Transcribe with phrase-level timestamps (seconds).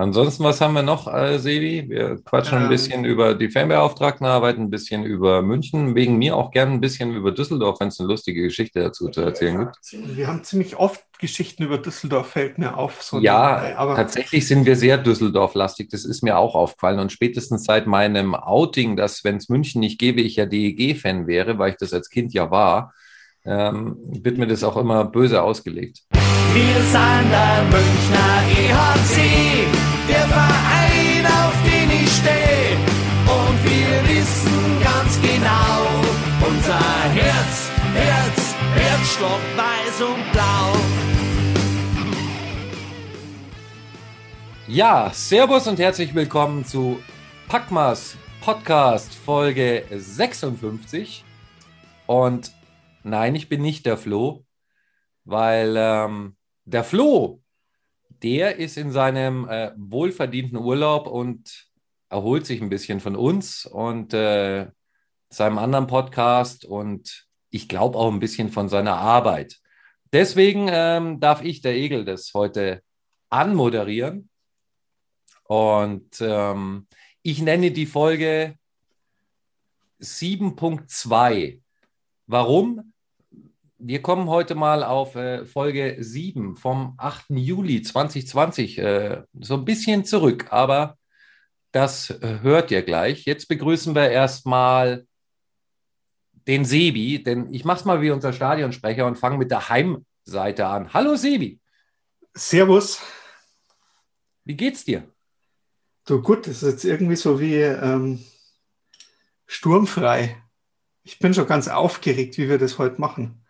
[0.00, 1.86] Ansonsten, was haben wir noch, äh, Sevi?
[1.86, 6.52] Wir quatschen ähm, ein bisschen über die Fanbeauftragtenarbeit, ein bisschen über München, wegen mir auch
[6.52, 9.76] gerne ein bisschen über Düsseldorf, wenn es eine lustige Geschichte dazu zu erzählen gibt.
[10.16, 13.02] Wir haben ziemlich oft Geschichten über Düsseldorf, fällt mir auf.
[13.02, 15.90] So ja, aber tatsächlich sind wir sehr Düsseldorf-lastig.
[15.90, 16.98] Das ist mir auch aufgefallen.
[16.98, 21.58] Und spätestens seit meinem Outing, dass, wenn es München nicht gäbe, ich ja DEG-Fan wäre,
[21.58, 22.94] weil ich das als Kind ja war,
[23.44, 26.04] ähm, wird mir das auch immer böse ausgelegt.
[26.52, 29.79] Wir sind der Münchner EHC,
[44.72, 47.02] Ja, Servus und herzlich willkommen zu
[47.48, 51.24] Packmas Podcast Folge 56.
[52.06, 52.52] Und
[53.02, 54.46] nein, ich bin nicht der Flo,
[55.24, 57.42] weil ähm, der Flo,
[58.22, 61.66] der ist in seinem äh, wohlverdienten Urlaub und
[62.08, 64.68] erholt sich ein bisschen von uns und äh,
[65.30, 69.58] seinem anderen Podcast und ich glaube auch ein bisschen von seiner Arbeit.
[70.12, 72.82] Deswegen ähm, darf ich, der Egel, das heute
[73.30, 74.29] anmoderieren.
[75.50, 76.86] Und ähm,
[77.22, 78.54] ich nenne die Folge
[80.00, 81.60] 7.2.
[82.28, 82.92] Warum?
[83.82, 87.30] wir kommen heute mal auf äh, Folge 7 vom 8.
[87.30, 88.78] Juli 2020.
[88.78, 90.98] Äh, so ein bisschen zurück, aber
[91.72, 93.24] das hört ihr gleich.
[93.24, 95.06] Jetzt begrüßen wir erstmal
[96.46, 100.66] den Sebi, denn ich mache es mal wie unser Stadionsprecher und fange mit der Heimseite
[100.66, 100.92] an.
[100.92, 101.60] Hallo Sebi.
[102.34, 103.00] Servus.
[104.44, 105.09] Wie geht's dir?
[106.06, 108.24] Du gut, das ist jetzt irgendwie so wie ähm,
[109.46, 110.36] sturmfrei.
[111.02, 113.44] Ich bin schon ganz aufgeregt, wie wir das heute machen.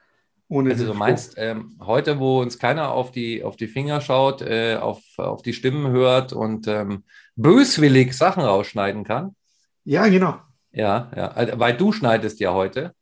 [0.48, 4.42] Ohne also du meinst, ähm, heute, wo uns keiner auf die, auf die Finger schaut,
[4.42, 7.04] äh, auf, auf die Stimmen hört und ähm,
[7.36, 9.36] böswillig Sachen rausschneiden kann?
[9.84, 10.40] Ja, genau.
[10.72, 12.94] Ja, ja, also, weil du schneidest ja heute.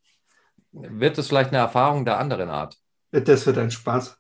[0.72, 2.76] Wird das vielleicht eine Erfahrung der anderen Art?
[3.10, 4.19] Das wird ein Spaß.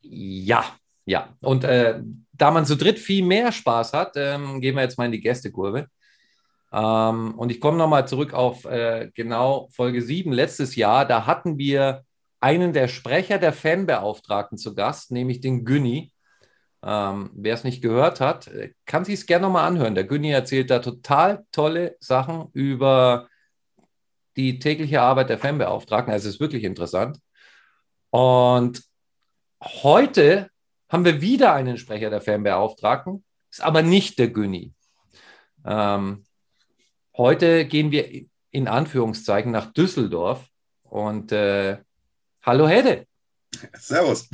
[0.00, 0.64] Ja,
[1.04, 1.36] ja.
[1.40, 2.00] Und äh,
[2.40, 5.20] da man zu dritt viel mehr Spaß hat, ähm, gehen wir jetzt mal in die
[5.20, 5.88] Gästekurve.
[6.72, 11.04] Ähm, und ich komme nochmal zurück auf äh, genau Folge 7 letztes Jahr.
[11.04, 12.04] Da hatten wir
[12.40, 16.12] einen der Sprecher der Fanbeauftragten zu Gast, nämlich den Günni.
[16.82, 19.94] Ähm, Wer es nicht gehört hat, äh, kann sich es gerne nochmal anhören.
[19.94, 23.28] Der Günni erzählt da total tolle Sachen über
[24.36, 26.12] die tägliche Arbeit der Fanbeauftragten.
[26.12, 27.18] Also es ist wirklich interessant.
[28.08, 28.82] Und
[29.62, 30.49] heute
[30.90, 34.74] haben wir wieder einen Sprecher der Fanbeauftragten, ist aber nicht der Günni.
[35.64, 36.24] Ähm,
[37.16, 40.46] heute gehen wir in Anführungszeichen nach Düsseldorf
[40.82, 41.78] und äh,
[42.42, 43.06] Hallo Hede.
[43.74, 44.28] Servus.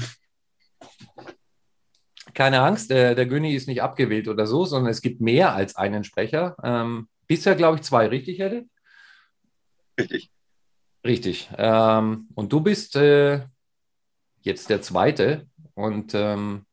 [2.32, 5.76] Keine Angst, der, der Günni ist nicht abgewählt oder so, sondern es gibt mehr als
[5.76, 6.56] einen Sprecher.
[6.62, 8.66] Ähm, bisher, glaube ich, zwei, richtig, Hede?
[9.98, 10.30] Richtig.
[11.04, 11.50] Richtig.
[11.56, 13.46] Ähm, und du bist äh,
[14.40, 15.46] jetzt der Zweite
[15.76, 16.66] und ähm,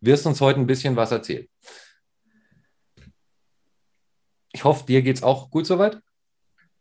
[0.00, 1.48] wirst uns heute ein bisschen was erzählen.
[4.52, 5.98] Ich hoffe, dir geht es auch gut soweit.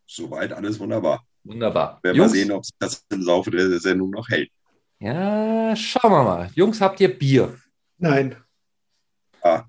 [0.05, 1.25] Soweit alles wunderbar.
[1.43, 1.99] Wunderbar.
[2.03, 4.51] Werden Jungs, wir sehen, ob sich das im Laufe der Sendung noch hält.
[4.99, 6.49] Ja, schauen wir mal.
[6.53, 7.57] Jungs, habt ihr Bier?
[7.97, 8.35] Nein.
[9.41, 9.63] Ah.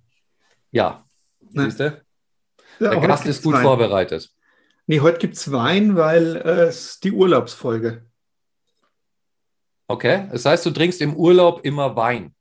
[0.71, 1.07] Ja.
[1.55, 2.05] Siehst du?
[2.81, 3.63] Ja, der Gast ist gut Wein.
[3.63, 4.31] vorbereitet.
[4.87, 8.11] Nee, heute gibt es Wein, weil äh, es die Urlaubsfolge.
[9.89, 12.35] Okay, das heißt, du trinkst im Urlaub immer Wein.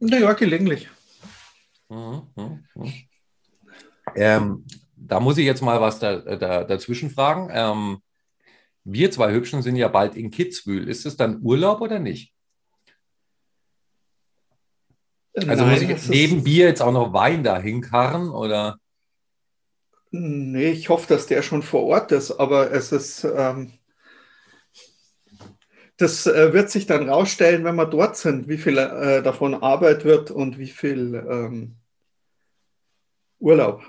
[0.00, 0.88] Naja, gelegentlich.
[1.88, 2.92] Mhm, mh, mh.
[4.16, 7.48] Ähm, da muss ich jetzt mal was da, da, dazwischen fragen.
[7.52, 8.02] Ähm,
[8.84, 10.88] wir zwei Hübschen sind ja bald in Kitzbühel.
[10.88, 12.34] Ist es dann Urlaub oder nicht?
[15.34, 18.78] Also Nein, muss ich neben Bier jetzt auch noch Wein da hinkarren oder?
[20.10, 23.72] Nee, ich hoffe, dass der schon vor Ort ist, aber es ist, ähm,
[26.00, 30.04] das äh, wird sich dann rausstellen, wenn wir dort sind, wie viel äh, davon Arbeit
[30.04, 31.76] wird und wie viel ähm,
[33.38, 33.82] Urlaub.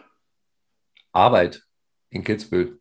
[1.14, 1.66] Arbeit
[2.10, 2.80] in Kitzbühel.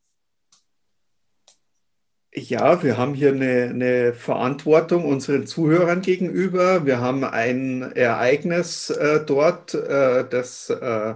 [2.33, 6.87] Ja, wir haben hier eine, eine, Verantwortung unseren Zuhörern gegenüber.
[6.87, 11.15] Wir haben ein Ereignis äh, dort, äh, das äh,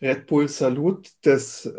[0.00, 1.70] Red Bull Salut, das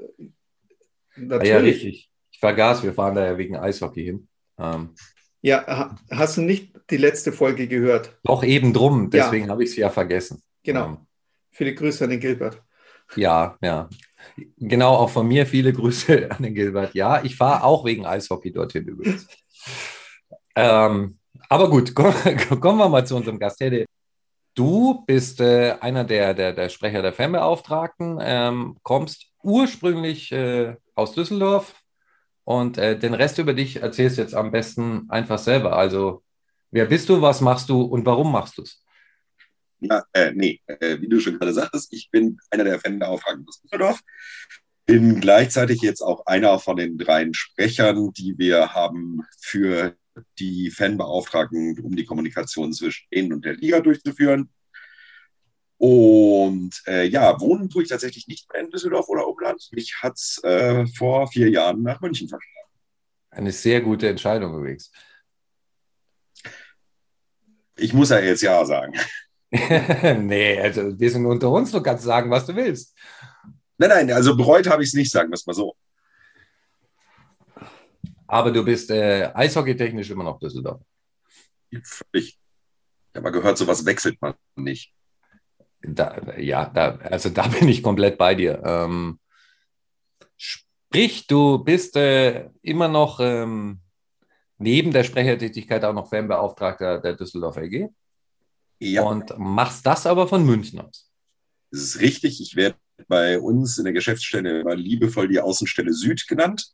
[1.15, 1.49] natürlich.
[1.49, 2.11] Ja, richtig.
[2.31, 4.27] Ich vergaß, wir fahren da ja wegen Eishockey hin.
[4.59, 4.95] Ähm,
[5.41, 8.17] ja, hast du nicht die letzte Folge gehört?
[8.23, 9.09] Doch, eben drum.
[9.09, 9.51] Deswegen ja.
[9.51, 10.41] habe ich sie ja vergessen.
[10.63, 10.85] Genau.
[10.85, 10.97] Ähm,
[11.51, 12.61] Viele Grüße an den Gilbert.
[13.15, 13.89] Ja, ja.
[14.57, 16.93] Genau, auch von mir viele Grüße an den Gilbert.
[16.93, 19.27] Ja, ich fahre auch wegen Eishockey dorthin übrigens.
[20.55, 21.17] Ähm,
[21.49, 22.13] aber gut, komm,
[22.61, 23.59] kommen wir mal zu unserem Gast.
[23.59, 23.85] Du
[24.53, 31.13] du bist äh, einer der, der, der Sprecher der Fanbeauftragten, ähm, kommst ursprünglich äh, aus
[31.13, 31.80] Düsseldorf
[32.59, 35.75] und äh, den Rest über dich erzählst du jetzt am besten einfach selber.
[35.75, 36.23] Also,
[36.71, 38.83] wer bist du, was machst du und warum machst du es?
[39.79, 43.61] Ja, äh, nee, äh, wie du schon gerade sagtest, ich bin einer der Fanbeauftragten aus
[43.61, 43.99] Düsseldorf.
[44.85, 49.95] Bin gleichzeitig jetzt auch einer von den drei Sprechern, die wir haben für
[50.39, 54.49] die Fanbeauftragten, um die Kommunikation zwischen denen und der Liga durchzuführen.
[55.81, 59.67] Und äh, ja, wohnen tue ich tatsächlich nicht mehr in Düsseldorf oder Umland.
[59.71, 62.69] Mich hat es äh, vor vier Jahren nach München verschlagen.
[63.31, 64.91] Eine sehr gute Entscheidung übrigens.
[67.77, 68.93] Ich muss ja jetzt Ja sagen.
[70.27, 72.95] nee, also wir sind unter uns, du kannst sagen, was du willst.
[73.79, 75.75] Nein, nein, also bereut habe ich es nicht, sagen wir es mal so.
[78.27, 80.83] Aber du bist äh, eishockeytechnisch immer noch Düsseldorf.
[81.71, 82.13] Völlig.
[82.13, 84.93] Ich habe mal gehört, sowas wechselt man nicht.
[85.83, 88.61] Da, ja, da, also da bin ich komplett bei dir.
[88.63, 89.19] Ähm,
[90.37, 93.79] sprich, du bist äh, immer noch ähm,
[94.57, 97.89] neben der Sprechertätigkeit auch noch Fanbeauftragter der Düsseldorf AG.
[98.79, 99.03] Ja.
[99.03, 101.11] Und machst das aber von München aus.
[101.71, 102.41] Das ist richtig.
[102.41, 102.77] Ich werde
[103.07, 106.73] bei uns in der Geschäftsstelle immer liebevoll die Außenstelle Süd genannt.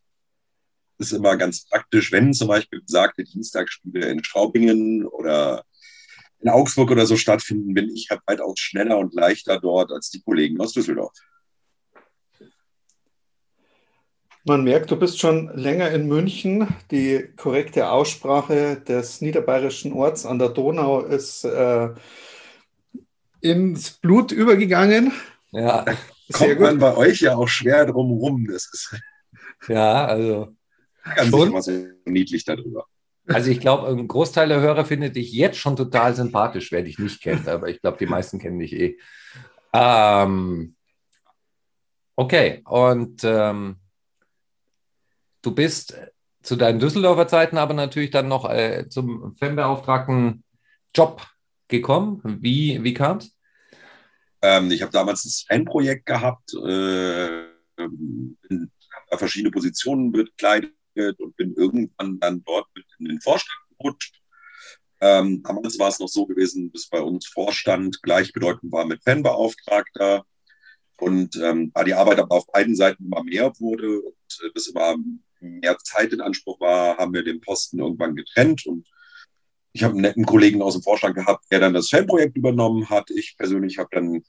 [0.97, 5.63] Das ist immer ganz praktisch, wenn zum Beispiel besagte Dienstagsspiele in Straubingen oder
[6.39, 10.21] in Augsburg oder so stattfinden, bin ich halt weitaus schneller und leichter dort als die
[10.21, 11.13] Kollegen aus Düsseldorf.
[14.43, 16.67] Man merkt, du bist schon länger in München.
[16.89, 21.89] Die korrekte Aussprache des niederbayerischen Orts an der Donau ist äh,
[23.41, 25.11] ins Blut übergegangen.
[25.51, 25.97] Ja, da
[26.31, 28.47] kommt man bei euch ja auch schwer drum rum.
[28.49, 28.95] Das ist
[29.67, 30.55] ja, also
[31.15, 32.85] ganz so niedlich darüber.
[33.27, 36.97] Also ich glaube, ein Großteil der Hörer findet dich jetzt schon total sympathisch, wer dich
[36.97, 38.97] nicht kennt, aber ich glaube, die meisten kennen dich eh.
[39.73, 40.75] Ähm,
[42.15, 43.77] okay, und ähm,
[45.41, 45.97] du bist
[46.41, 50.43] zu deinen Düsseldorfer Zeiten aber natürlich dann noch äh, zum Fanbeauftragten
[50.95, 51.27] Job
[51.67, 52.21] gekommen.
[52.41, 53.37] Wie, wie kam es?
[54.41, 57.43] Ähm, ich habe damals das Fanprojekt gehabt, äh,
[59.17, 60.73] verschiedene Positionen bekleidet
[61.19, 64.21] und bin irgendwann dann dort mit in den Vorstand gerutscht.
[64.99, 70.25] Ähm, damals war es noch so gewesen, dass bei uns Vorstand gleichbedeutend war mit Fanbeauftragter.
[70.99, 74.67] Und ähm, da die Arbeit aber auf beiden Seiten immer mehr wurde und äh, das
[74.67, 74.95] immer
[75.39, 78.65] mehr Zeit in Anspruch war, haben wir den Posten irgendwann getrennt.
[78.65, 78.87] Und
[79.73, 83.11] ich habe einen netten Kollegen aus dem Vorstand gehabt, der dann das Fanprojekt übernommen hat.
[83.11, 84.23] Ich persönlich habe dann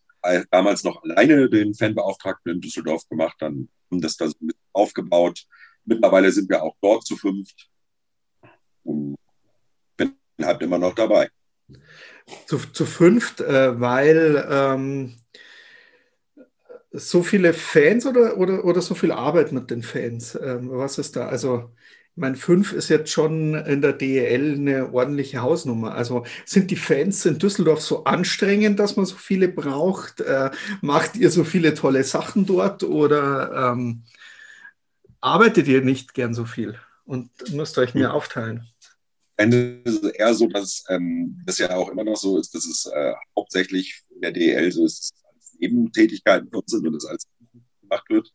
[0.50, 5.46] damals noch alleine den Fanbeauftragten in Düsseldorf gemacht, dann haben das da so mit aufgebaut.
[5.88, 7.68] Mittlerweile sind wir auch dort zu fünft
[8.84, 9.16] und
[9.96, 11.30] bin halt immer noch dabei.
[12.46, 15.16] Zu, zu fünft, äh, weil ähm,
[16.92, 20.38] so viele Fans oder, oder, oder so viel Arbeit mit den Fans?
[20.40, 21.28] Ähm, was ist da?
[21.28, 21.70] Also,
[22.14, 25.94] ich meine, fünf ist jetzt schon in der DEL eine ordentliche Hausnummer.
[25.94, 30.20] Also sind die Fans in Düsseldorf so anstrengend, dass man so viele braucht?
[30.20, 30.50] Äh,
[30.82, 34.02] macht ihr so viele tolle Sachen dort oder ähm,
[35.20, 38.66] arbeitet ihr nicht gern so viel und müsst euch mehr aufteilen?
[39.36, 42.64] Ende ist es eher so, dass ähm, das ja auch immer noch so ist, dass
[42.66, 45.12] es äh, hauptsächlich in der DEL so ist,
[45.58, 47.26] Nebentätigkeiten für uns sind und das als
[47.82, 48.32] gemacht wird.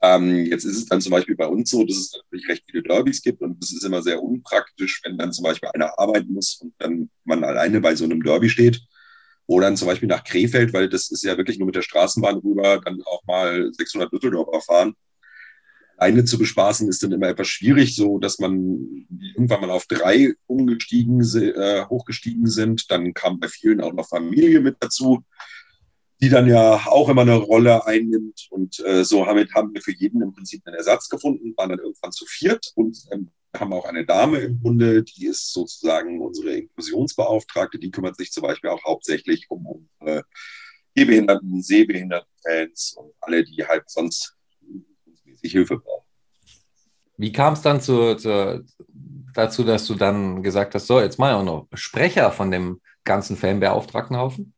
[0.00, 2.82] Ähm, jetzt ist es dann zum Beispiel bei uns so, dass es natürlich recht viele
[2.84, 6.60] Derbys gibt und es ist immer sehr unpraktisch, wenn dann zum Beispiel einer arbeiten muss
[6.60, 8.80] und dann man alleine bei so einem Derby steht.
[9.46, 12.36] Oder dann zum Beispiel nach Krefeld, weil das ist ja wirklich nur mit der Straßenbahn
[12.36, 14.94] rüber, dann auch mal 600 Düsseldorfer fahren.
[15.98, 20.34] Eine zu bespaßen ist dann immer etwas schwierig, so dass man irgendwann mal auf drei
[20.46, 22.90] umgestiegen, äh, hochgestiegen sind.
[22.90, 25.24] Dann kam bei vielen auch noch Familie mit dazu
[26.20, 28.48] die dann ja auch immer eine Rolle einnimmt.
[28.50, 31.78] Und äh, so haben, haben wir für jeden im Prinzip einen Ersatz gefunden, waren dann
[31.78, 36.54] irgendwann zu viert und ähm, haben auch eine Dame im Bunde, die ist sozusagen unsere
[36.54, 40.24] Inklusionsbeauftragte, die kümmert sich zum Beispiel auch hauptsächlich um unsere
[40.94, 44.34] Gehbehinderten, Sehbehinderten-Fans und alle, die halt sonst
[45.46, 46.06] Hilfe brauchen.
[47.16, 48.64] Wie kam es dann zu, zu,
[49.34, 53.36] dazu, dass du dann gesagt hast, so, jetzt mal auch noch Sprecher von dem ganzen
[53.36, 54.54] Fanbeauftragtenhaufen?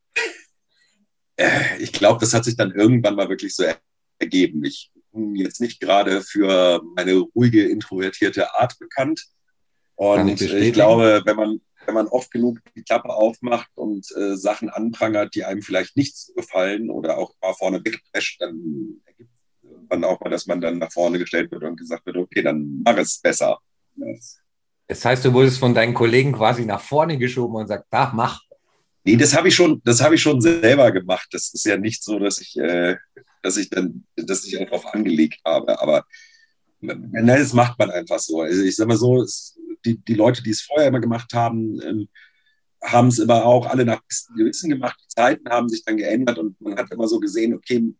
[1.37, 3.63] Äh, ich glaube, das hat sich dann irgendwann mal wirklich so
[4.19, 4.63] ergeben.
[4.63, 9.25] Ich bin jetzt nicht gerade für meine ruhige, introvertierte Art bekannt.
[9.95, 14.35] Und ich, ich, glaube, wenn man, wenn man oft genug die Klappe aufmacht und äh,
[14.35, 19.30] Sachen anprangert, die einem vielleicht nicht gefallen oder auch mal vorne wegprescht, dann ergibt
[19.91, 22.81] man auch mal, dass man dann nach vorne gestellt wird und gesagt wird, okay, dann
[22.83, 23.59] mach es besser.
[24.87, 28.41] Das heißt, du wurdest von deinen Kollegen quasi nach vorne geschoben und sagst, da, mach.
[29.03, 31.27] Nee, das habe ich schon, das habe ich schon selber gemacht.
[31.31, 32.95] Das ist ja nicht so, dass ich, äh,
[33.41, 35.79] dass ich dann, dass ich darauf angelegt habe.
[35.81, 36.05] Aber
[36.79, 38.41] nein, das macht man einfach so.
[38.41, 41.81] Also ich sage mal so, es, die, die Leute, die es vorher immer gemacht haben,
[41.81, 42.09] ähm,
[42.83, 44.01] haben es immer auch alle nach
[44.35, 44.99] Gewissen gemacht.
[45.03, 47.93] Die Zeiten haben sich dann geändert und man hat immer so gesehen, okay,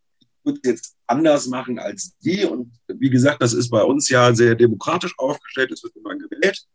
[0.43, 2.45] würde es jetzt anders machen als die.
[2.45, 5.71] Und wie gesagt, das ist bei uns ja sehr demokratisch aufgestellt.
[5.71, 6.65] Es wird immer gewählt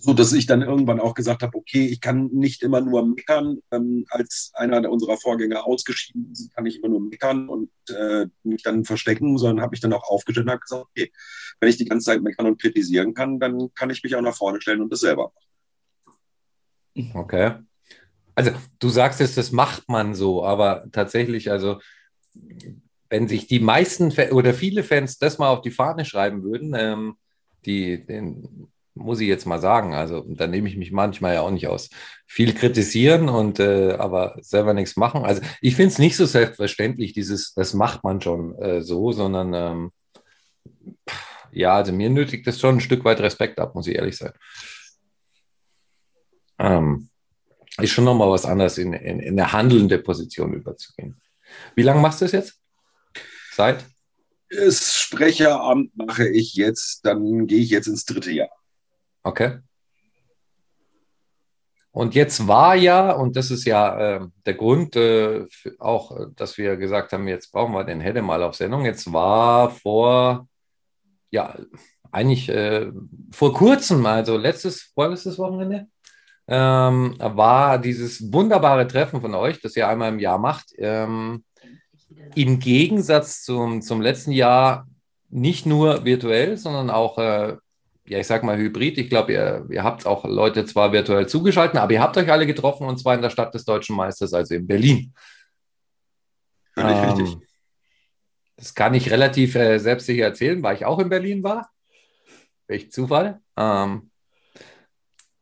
[0.00, 3.58] so dass ich dann irgendwann auch gesagt habe, okay, ich kann nicht immer nur meckern,
[3.72, 8.62] ähm, als einer unserer Vorgänger ausgeschieden ist, kann ich immer nur meckern und äh, mich
[8.62, 11.12] dann verstecken, sondern habe ich dann auch aufgestellt und habe gesagt, okay,
[11.60, 14.36] wenn ich die ganze Zeit meckern und kritisieren kann, dann kann ich mich auch nach
[14.36, 15.32] vorne stellen und das selber
[16.94, 17.10] machen.
[17.14, 17.54] Okay.
[18.34, 21.80] Also du sagst jetzt, das macht man so, aber tatsächlich, also
[23.10, 27.16] wenn sich die meisten oder viele Fans das mal auf die Fahne schreiben würden, ähm,
[27.64, 28.68] die den
[28.98, 29.94] muss ich jetzt mal sagen.
[29.94, 31.88] Also da nehme ich mich manchmal ja auch nicht aus.
[32.26, 35.24] Viel kritisieren und äh, aber selber nichts machen.
[35.24, 39.54] Also ich finde es nicht so selbstverständlich, dieses, das macht man schon äh, so, sondern
[39.54, 39.92] ähm,
[41.52, 44.32] ja, also mir nötigt das schon ein Stück weit Respekt ab, muss ich ehrlich sein.
[46.58, 47.08] Ähm,
[47.80, 51.20] ist schon nochmal was anderes, in, in, in eine handelnde Position überzugehen.
[51.74, 52.60] Wie lange machst du das jetzt?
[53.52, 53.84] Seit?
[54.50, 58.50] Das Sprecheramt mache ich jetzt, dann gehe ich jetzt ins dritte Jahr.
[59.22, 59.58] Okay.
[61.90, 65.46] Und jetzt war ja, und das ist ja äh, der Grund äh,
[65.78, 68.84] auch, dass wir gesagt haben, jetzt brauchen wir den Helle mal auf Sendung.
[68.84, 70.48] Jetzt war vor,
[71.30, 71.56] ja,
[72.12, 72.90] eigentlich äh,
[73.32, 75.88] vor kurzem, also letztes, vorletztes Wochenende,
[76.48, 80.72] ähm, war dieses wunderbare Treffen von euch, das ihr einmal im Jahr macht.
[80.78, 81.44] Ähm,
[82.34, 84.86] Im Gegensatz zum, zum letzten Jahr
[85.28, 87.56] nicht nur virtuell, sondern auch äh,
[88.08, 88.96] ja, ich sag mal Hybrid.
[88.98, 92.46] Ich glaube, ihr, ihr habt auch Leute zwar virtuell zugeschaltet, aber ihr habt euch alle
[92.46, 95.12] getroffen und zwar in der Stadt des Deutschen Meisters, also in Berlin.
[96.72, 97.48] Völlig ähm, richtig.
[98.56, 101.70] Das kann ich relativ äh, selbstsicher erzählen, weil ich auch in Berlin war.
[102.66, 103.40] Welch Zufall.
[103.56, 104.07] Ähm,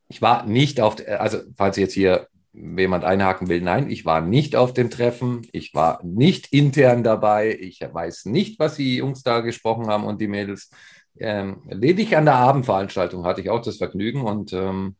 [0.08, 4.56] ich war nicht auf, also falls jetzt hier jemand einhaken will, nein, ich war nicht
[4.56, 9.40] auf dem Treffen, ich war nicht intern dabei, ich weiß nicht, was die Jungs da
[9.40, 10.70] gesprochen haben und die Mädels
[11.18, 14.96] ähm, ledig an der Abendveranstaltung hatte ich auch das Vergnügen und ähm,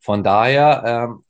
[0.00, 1.24] von daher ähm,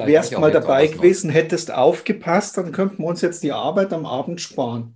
[0.00, 0.06] ja.
[0.06, 4.40] Wärst mal dabei gewesen, hättest aufgepasst, dann könnten wir uns jetzt die Arbeit am Abend
[4.40, 4.95] sparen.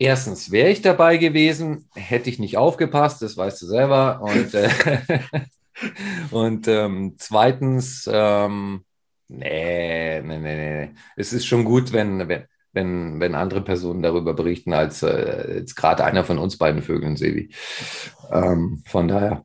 [0.00, 4.20] Erstens, wäre ich dabei gewesen, hätte ich nicht aufgepasst, das weißt du selber.
[4.22, 4.70] Und, äh,
[6.30, 8.84] und ähm, zweitens, ähm,
[9.26, 10.90] nee, nee, nee, nee.
[11.16, 15.74] Es ist schon gut, wenn, wenn, wenn, wenn andere Personen darüber berichten, als äh, jetzt
[15.74, 17.50] gerade einer von uns beiden Vögeln, Sevi.
[18.30, 19.44] Ähm, von daher.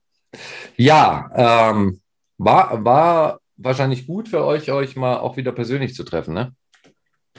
[0.78, 1.30] Ja,
[1.72, 2.02] ähm,
[2.38, 6.54] war, war wahrscheinlich gut für euch, euch mal auch wieder persönlich zu treffen, ne?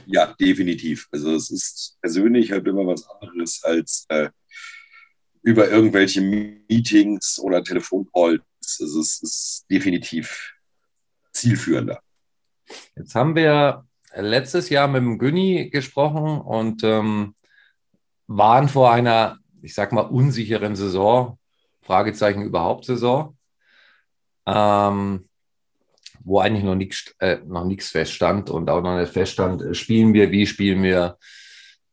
[0.06, 1.08] Ja, definitiv.
[1.12, 4.28] Also es ist persönlich halt immer was anderes als äh,
[5.42, 8.42] über irgendwelche Meetings oder Telefoncalls.
[8.80, 10.54] Also es ist definitiv
[11.32, 12.00] zielführender.
[12.96, 17.34] Jetzt haben wir letztes Jahr mit dem Günni gesprochen und ähm,
[18.26, 21.38] waren vor einer, ich sag mal, unsicheren Saison,
[21.82, 23.36] Fragezeichen überhaupt Saison,
[24.46, 25.28] ähm,
[26.24, 30.14] wo eigentlich noch nichts äh, noch nichts feststand und auch noch nicht feststand, äh, spielen
[30.14, 31.18] wir, wie spielen wir.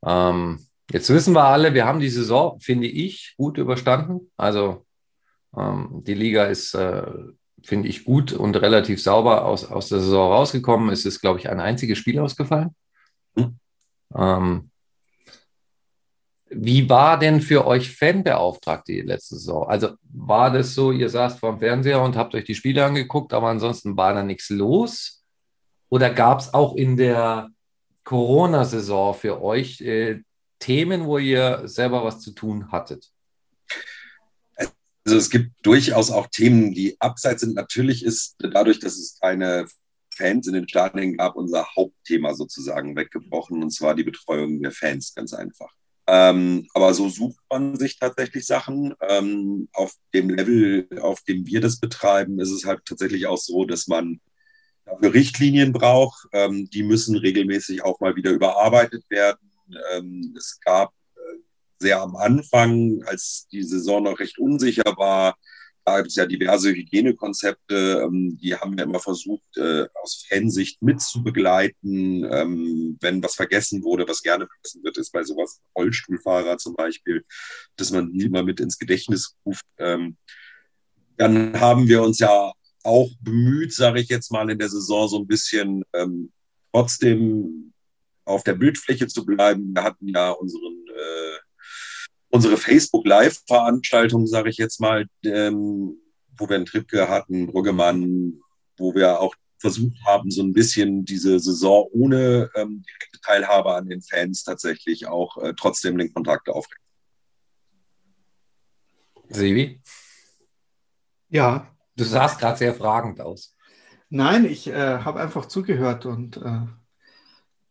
[0.05, 4.31] Ähm, jetzt wissen wir alle, wir haben die Saison, finde ich, gut überstanden.
[4.37, 4.85] Also
[5.55, 7.03] ähm, die Liga ist äh,
[7.63, 10.89] finde ich, gut und relativ sauber aus, aus der Saison rausgekommen.
[10.89, 12.75] Es ist, glaube ich, ein einziges Spiel ausgefallen.
[13.35, 13.57] Mhm.
[14.15, 14.70] Ähm,
[16.53, 19.67] wie war denn für euch Fanbeauftragte die letzte Saison?
[19.67, 23.47] Also war das so, ihr saßt vorm Fernseher und habt euch die Spiele angeguckt, aber
[23.47, 25.23] ansonsten war da nichts los?
[25.89, 27.49] Oder gab es auch in der
[28.03, 30.21] Corona-Saison für euch äh,
[30.59, 33.09] Themen, wo ihr selber was zu tun hattet?
[34.57, 37.55] Also es gibt durchaus auch Themen, die abseits sind.
[37.55, 39.65] Natürlich ist dadurch, dass es keine
[40.13, 45.15] Fans in den Stadien gab, unser Hauptthema sozusagen weggebrochen, und zwar die Betreuung der Fans,
[45.15, 45.71] ganz einfach.
[46.13, 48.93] Ähm, aber so sucht man sich tatsächlich Sachen.
[48.99, 53.63] Ähm, auf dem Level, auf dem wir das betreiben, ist es halt tatsächlich auch so,
[53.63, 54.19] dass man
[54.83, 56.27] dafür Richtlinien braucht.
[56.33, 59.53] Ähm, die müssen regelmäßig auch mal wieder überarbeitet werden.
[59.93, 60.93] Ähm, es gab
[61.79, 65.37] sehr am Anfang, als die Saison noch recht unsicher war.
[65.83, 70.81] Da gibt es ja diverse Hygienekonzepte, ähm, die haben wir immer versucht, äh, aus Fansicht
[70.81, 72.23] mitzubegleiten.
[72.31, 77.25] Ähm, wenn was vergessen wurde, was gerne vergessen wird, ist bei sowas Rollstuhlfahrer zum Beispiel,
[77.77, 79.65] dass man die immer mit ins Gedächtnis ruft.
[79.79, 80.17] Ähm,
[81.17, 82.51] dann haben wir uns ja
[82.83, 86.31] auch bemüht, sage ich jetzt mal, in der Saison so ein bisschen ähm,
[86.71, 87.73] trotzdem
[88.25, 89.73] auf der Bildfläche zu bleiben.
[89.73, 91.37] Wir hatten ja unseren, äh,
[92.31, 95.97] unsere Facebook Live-Veranstaltung, sage ich jetzt mal, ähm,
[96.37, 98.39] wo wir einen Tripke hatten, Brüggemann,
[98.77, 103.87] wo wir auch versucht haben, so ein bisschen diese Saison ohne ähm, direkte Teilhabe an
[103.87, 106.81] den Fans tatsächlich auch äh, trotzdem den Kontakt aufrecht.
[109.29, 109.79] Sebi?
[111.29, 111.67] Ja.
[111.95, 113.55] Du sahst gerade sehr fragend aus.
[114.09, 116.65] Nein, ich äh, habe einfach zugehört und äh,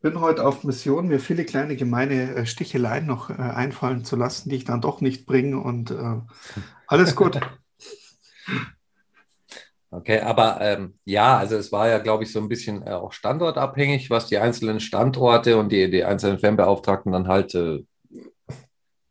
[0.01, 4.49] bin heute auf Mission, mir viele kleine gemeine äh, Sticheleien noch äh, einfallen zu lassen,
[4.49, 6.21] die ich dann doch nicht bringe und äh,
[6.87, 7.41] alles gut.
[9.93, 13.13] Okay, aber ähm, ja, also es war ja, glaube ich, so ein bisschen äh, auch
[13.13, 17.85] standortabhängig, was die einzelnen Standorte und die, die einzelnen Fanbeauftragten dann halt äh,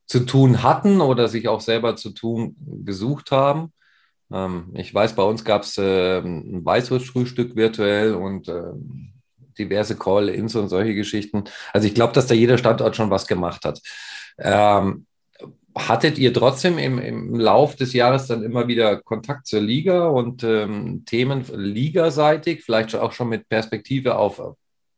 [0.08, 2.55] zu tun hatten oder sich auch selber zu tun
[2.86, 3.74] gesucht haben.
[4.31, 9.18] Ähm, ich weiß, bei uns gab es äh, ein Weißwurstfrühstück virtuell und ähm,
[9.59, 11.43] diverse Call-ins und solche Geschichten.
[11.73, 13.81] Also ich glaube, dass da jeder Standort schon was gemacht hat.
[14.37, 15.05] Ähm,
[15.75, 20.43] hattet ihr trotzdem im, im Lauf des Jahres dann immer wieder Kontakt zur Liga und
[20.43, 24.41] ähm, Themen ligaseitig, vielleicht auch schon mit Perspektive auf,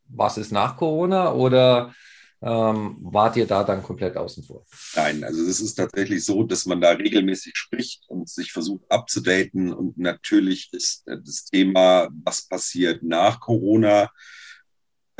[0.08, 1.94] was ist nach Corona oder
[2.42, 4.66] ähm, wart ihr da dann komplett außen vor?
[4.96, 9.72] Nein, also es ist tatsächlich so, dass man da regelmäßig spricht und sich versucht abzudaten
[9.72, 14.10] und natürlich ist das Thema, was passiert nach Corona,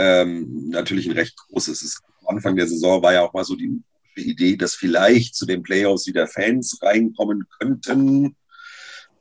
[0.02, 2.02] ähm, natürlich ein recht großes.
[2.22, 3.82] Am Anfang der Saison war ja auch mal so die
[4.16, 8.36] Idee, dass vielleicht zu den Playoffs wieder Fans reinkommen könnten.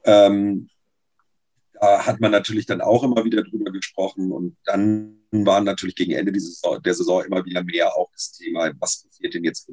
[0.05, 0.71] Ähm,
[1.75, 6.13] da hat man natürlich dann auch immer wieder drüber gesprochen und dann war natürlich gegen
[6.13, 9.71] Ende Saison, der Saison immer wieder mehr auch das Thema, was passiert denn jetzt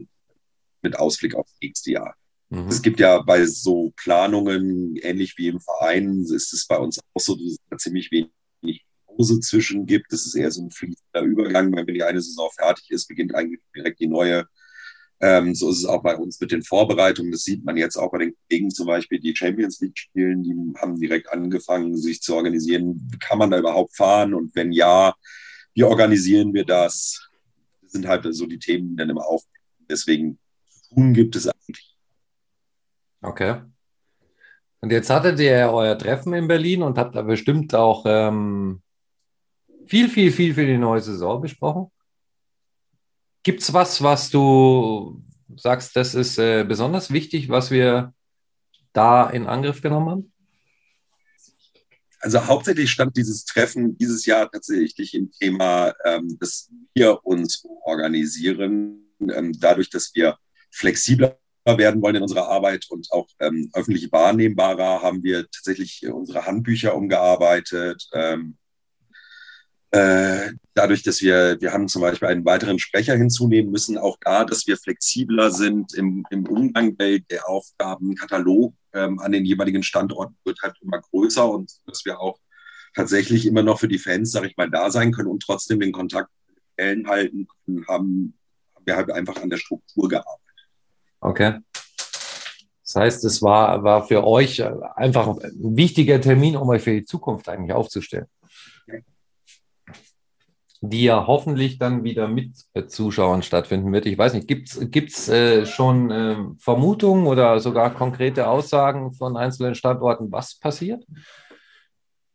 [0.81, 2.15] mit Ausblick aufs nächste Jahr.
[2.49, 2.67] Mhm.
[2.67, 7.19] Es gibt ja bei so Planungen, ähnlich wie im Verein, ist es bei uns auch
[7.19, 8.29] so, dass es da ziemlich wenig
[9.17, 10.11] Pause zwischen gibt.
[10.13, 13.35] Das ist eher so ein fließender Übergang, weil wenn die eine Saison fertig ist, beginnt
[13.35, 14.45] eigentlich direkt die neue.
[15.19, 17.31] Ähm, so ist es auch bei uns mit den Vorbereitungen.
[17.31, 20.55] Das sieht man jetzt auch bei den Kollegen zum Beispiel, die Champions League spielen, die
[20.79, 23.09] haben direkt angefangen, sich zu organisieren.
[23.19, 24.35] Kann man da überhaupt fahren?
[24.35, 25.15] Und wenn ja,
[25.73, 27.29] wie organisieren wir das?
[27.81, 29.43] Das sind halt so die Themen, die dann immer auf.
[29.89, 30.37] Deswegen
[30.93, 31.95] tun gibt es eigentlich.
[33.21, 33.61] Okay.
[34.79, 38.83] Und jetzt hattet ihr ja euer Treffen in Berlin und habt da bestimmt auch ähm,
[39.87, 41.91] viel, viel, viel für die neue Saison besprochen.
[43.43, 45.23] Gibt es was, was du
[45.55, 48.13] sagst, das ist äh, besonders wichtig, was wir
[48.93, 50.33] da in Angriff genommen haben?
[52.19, 59.13] Also hauptsächlich stand dieses Treffen dieses Jahr tatsächlich im Thema, ähm, dass wir uns organisieren,
[59.21, 60.37] ähm, dadurch, dass wir
[60.71, 66.45] flexibler werden wollen in unserer Arbeit und auch ähm, öffentlich wahrnehmbarer, haben wir tatsächlich unsere
[66.45, 68.07] Handbücher umgearbeitet.
[68.13, 68.66] Ähm, äh,
[69.89, 74.67] dadurch, dass wir, wir haben zum Beispiel einen weiteren Sprecher hinzunehmen müssen, auch da, dass
[74.67, 80.75] wir flexibler sind im, im Umgang der, Aufgabenkatalog ähm, an den jeweiligen Standorten wird halt
[80.81, 82.37] immer größer und dass wir auch
[82.95, 85.91] tatsächlich immer noch für die Fans, sage ich mal, da sein können und trotzdem den
[85.91, 86.29] Kontakt
[86.79, 88.33] halten können, haben,
[88.75, 90.69] haben wir halt einfach an der Struktur gearbeitet.
[91.21, 91.59] Okay.
[92.83, 97.03] Das heißt, es war, war für euch einfach ein wichtiger Termin, um euch für die
[97.03, 98.27] Zukunft eigentlich aufzustellen
[100.81, 102.55] die ja hoffentlich dann wieder mit
[102.87, 104.05] Zuschauern stattfinden wird.
[104.05, 109.75] Ich weiß nicht, gibt es äh, schon äh, Vermutungen oder sogar konkrete Aussagen von einzelnen
[109.75, 111.03] Standorten, was passiert?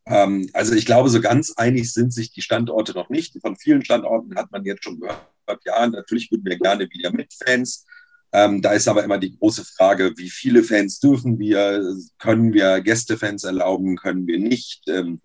[0.07, 3.41] Ähm, also ich glaube, so ganz einig sind sich die Standorte noch nicht.
[3.41, 5.21] Von vielen Standorten hat man jetzt schon gehört,
[5.65, 7.87] ja, natürlich würden wir gerne wieder mit Fans.
[8.33, 11.95] Ähm, da ist aber immer die große Frage, wie viele Fans dürfen wir?
[12.19, 13.97] Können wir Gästefans erlauben?
[13.97, 14.89] Können wir nicht?
[14.89, 15.21] Ähm,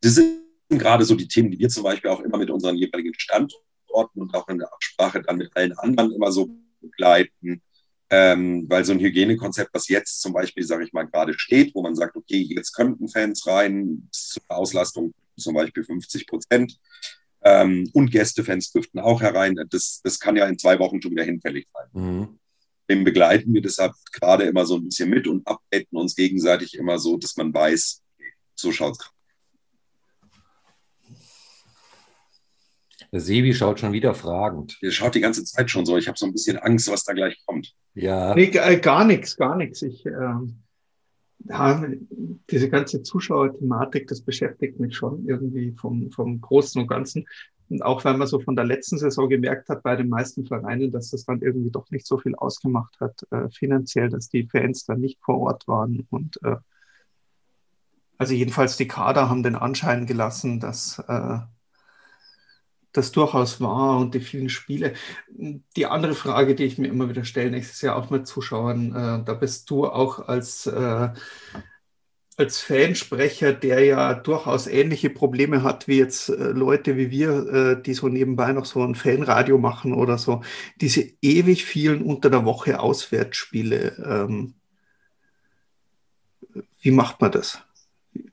[0.00, 3.14] das sind gerade so die Themen, die wir zum Beispiel auch immer mit unseren jeweiligen
[3.14, 6.50] Standorten und auch in der Absprache dann mit allen anderen immer so
[6.80, 7.62] begleiten.
[8.10, 11.82] Ähm, weil so ein Hygienekonzept, was jetzt zum Beispiel, sage ich mal, gerade steht, wo
[11.82, 16.78] man sagt, okay, jetzt könnten Fans rein, zur Auslastung zum Beispiel 50 Prozent
[17.42, 21.24] ähm, und Gästefans dürften auch herein, das, das kann ja in zwei Wochen schon wieder
[21.24, 21.88] hinfällig sein.
[21.92, 22.38] Mhm.
[22.90, 26.98] Dem begleiten wir deshalb gerade immer so ein bisschen mit und updaten uns gegenseitig immer
[26.98, 28.02] so, dass man weiß,
[28.54, 28.98] so schaut es
[33.12, 34.78] Der Sebi schaut schon wieder fragend.
[34.82, 35.96] Der schaut die ganze Zeit schon so.
[35.96, 37.74] Ich habe so ein bisschen Angst, was da gleich kommt.
[37.94, 38.34] Ja.
[38.34, 39.82] Nee, äh, gar nichts, gar nichts.
[39.82, 40.34] Ich, äh,
[41.44, 41.84] ja,
[42.50, 47.26] diese ganze Zuschauerthematik, das beschäftigt mich schon irgendwie vom, vom Großen und Ganzen.
[47.70, 50.90] Und auch wenn man so von der letzten Saison gemerkt hat bei den meisten Vereinen,
[50.90, 54.84] dass das dann irgendwie doch nicht so viel ausgemacht hat, äh, finanziell, dass die Fans
[54.84, 56.56] dann nicht vor Ort waren und äh,
[58.16, 61.38] Also jedenfalls die Kader haben den Anschein gelassen, dass äh,
[62.92, 64.94] das durchaus war und die vielen Spiele.
[65.28, 69.24] Die andere Frage, die ich mir immer wieder stelle, nächstes Jahr auch mit Zuschauern, äh,
[69.24, 71.08] da bist du auch als, äh,
[72.36, 77.82] als Fansprecher, der ja durchaus ähnliche Probleme hat wie jetzt äh, Leute wie wir, äh,
[77.82, 80.42] die so nebenbei noch so ein Fanradio machen oder so,
[80.80, 83.96] diese ewig vielen unter der Woche Auswärtsspiele.
[84.04, 84.54] Ähm,
[86.80, 87.60] wie macht man das?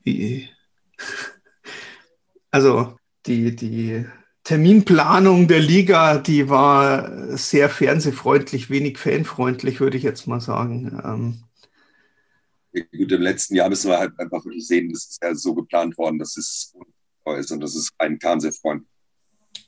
[0.03, 0.49] Wie,
[2.51, 4.05] also die, die
[4.45, 11.01] Terminplanung der Liga, die war sehr fernsehfreundlich, wenig fanfreundlich, würde ich jetzt mal sagen.
[11.03, 15.97] Ähm Gut, im letzten Jahr müssen wir halt einfach sehen, das ist ja so geplant
[15.97, 16.75] worden, dass es
[17.23, 18.85] ist und das ist ein Fernsehfreund.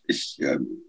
[0.06, 0.84] Ich ähm,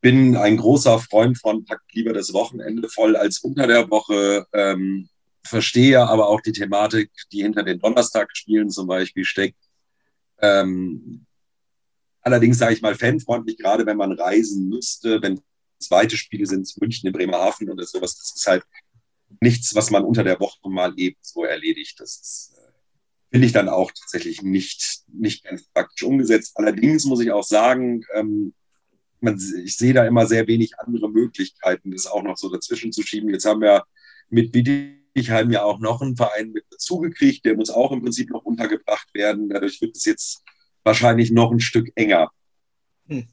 [0.00, 4.46] bin ein großer Freund von packt lieber das Wochenende voll als unter der Woche.
[4.52, 5.08] Ähm,
[5.44, 9.58] verstehe aber auch die Thematik, die hinter den Donnerstagspielen zum Beispiel steckt.
[10.38, 11.25] Ähm,
[12.26, 15.40] allerdings sage ich mal fanfreundlich, gerade wenn man reisen müsste, wenn
[15.78, 18.64] zweite Spiele sind, München, in Bremerhaven oder sowas, das ist halt
[19.40, 22.00] nichts, was man unter der Woche mal eben so erledigt.
[22.00, 22.72] Das ist, äh,
[23.30, 26.52] finde ich dann auch tatsächlich nicht, nicht ganz praktisch umgesetzt.
[26.56, 28.54] Allerdings muss ich auch sagen, ähm,
[29.20, 33.02] man, ich sehe da immer sehr wenig andere Möglichkeiten, das auch noch so dazwischen zu
[33.02, 33.30] schieben.
[33.30, 33.84] Jetzt haben wir
[34.30, 34.52] mit
[35.30, 39.14] habe ja auch noch einen Verein mit dazugekriegt, der muss auch im Prinzip noch untergebracht
[39.14, 39.48] werden.
[39.48, 40.42] Dadurch wird es jetzt
[40.86, 42.30] wahrscheinlich noch ein Stück enger.
[43.08, 43.26] Hm.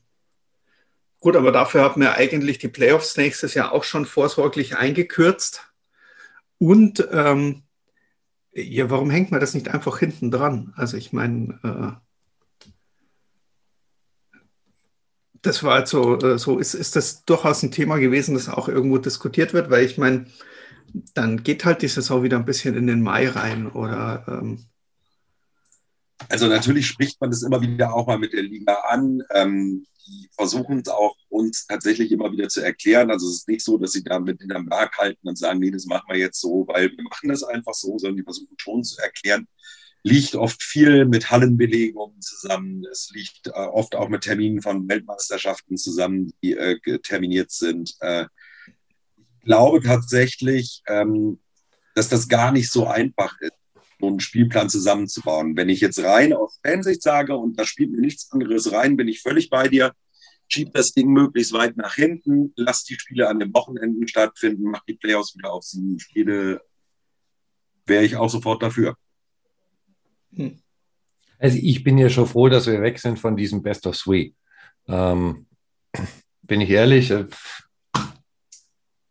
[1.19, 5.71] Gut, aber dafür haben wir eigentlich die Playoffs nächstes Jahr auch schon vorsorglich eingekürzt.
[6.57, 7.63] Und ähm,
[8.51, 10.73] ja, warum hängt man das nicht einfach hinten dran?
[10.75, 12.67] Also ich meine, äh,
[15.43, 18.97] das war also äh, so, ist, ist das durchaus ein Thema gewesen, das auch irgendwo
[18.97, 20.25] diskutiert wird, weil ich meine,
[21.13, 24.25] dann geht halt die Saison wieder ein bisschen in den Mai rein oder.
[24.27, 24.65] Ähm
[26.33, 29.21] also natürlich spricht man das immer wieder auch mal mit der Liga an.
[29.29, 33.11] Ähm, die versuchen es auch uns tatsächlich immer wieder zu erklären.
[33.11, 35.59] Also es ist nicht so, dass sie da mit in der Mark halten und sagen,
[35.59, 38.55] nee, das machen wir jetzt so, weil wir machen das einfach so, sondern die versuchen
[38.57, 39.47] schon zu erklären.
[40.01, 42.83] Liegt oft viel mit Hallenbelegungen zusammen.
[42.91, 47.93] Es liegt äh, oft auch mit Terminen von Weltmeisterschaften zusammen, die äh, terminiert sind.
[47.99, 48.25] Äh,
[49.43, 51.39] glaube tatsächlich, ähm,
[51.93, 53.53] dass das gar nicht so einfach ist,
[54.07, 55.55] einen Spielplan zusammenzubauen.
[55.55, 59.07] Wenn ich jetzt rein aus Fansicht sage und da spielt mir nichts anderes rein, bin
[59.07, 59.93] ich völlig bei dir.
[60.47, 64.83] Schieb das Ding möglichst weit nach hinten, lass die Spiele an den Wochenenden stattfinden, mach
[64.85, 66.61] die Playoffs wieder auf sieben Spiele.
[67.85, 68.95] Wäre ich auch sofort dafür.
[70.35, 70.59] Hm.
[71.39, 74.31] Also ich bin ja schon froh, dass wir weg sind von diesem Best of Three.
[74.87, 75.47] Ähm,
[76.41, 77.25] bin ich ehrlich, äh,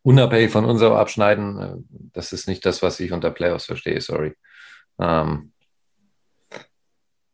[0.03, 1.75] unabhängig von unserem Abschneiden, äh,
[2.13, 4.33] das ist nicht das, was ich unter Playoffs verstehe, sorry.
[4.99, 5.51] Ähm,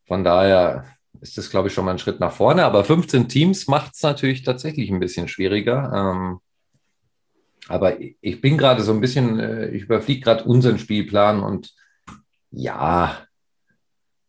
[0.05, 0.85] von daher
[1.21, 2.65] ist das, glaube ich, schon mal ein Schritt nach vorne.
[2.65, 5.91] Aber 15 Teams macht es natürlich tatsächlich ein bisschen schwieriger.
[5.93, 6.39] Ähm,
[7.67, 11.73] aber ich bin gerade so ein bisschen, äh, ich überfliege gerade unseren Spielplan und
[12.51, 13.19] ja,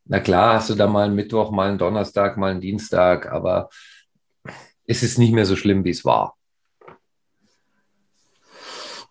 [0.04, 3.70] na klar, hast du da mal einen Mittwoch, mal einen Donnerstag, mal einen Dienstag, aber
[4.84, 6.36] es ist nicht mehr so schlimm, wie es war.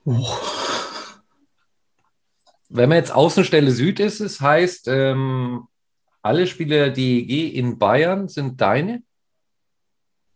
[0.05, 0.68] Oh.
[2.69, 5.67] Wenn man jetzt Außenstelle Süd ist, es heißt, ähm,
[6.21, 9.03] alle Spiele der DEG in Bayern sind deine?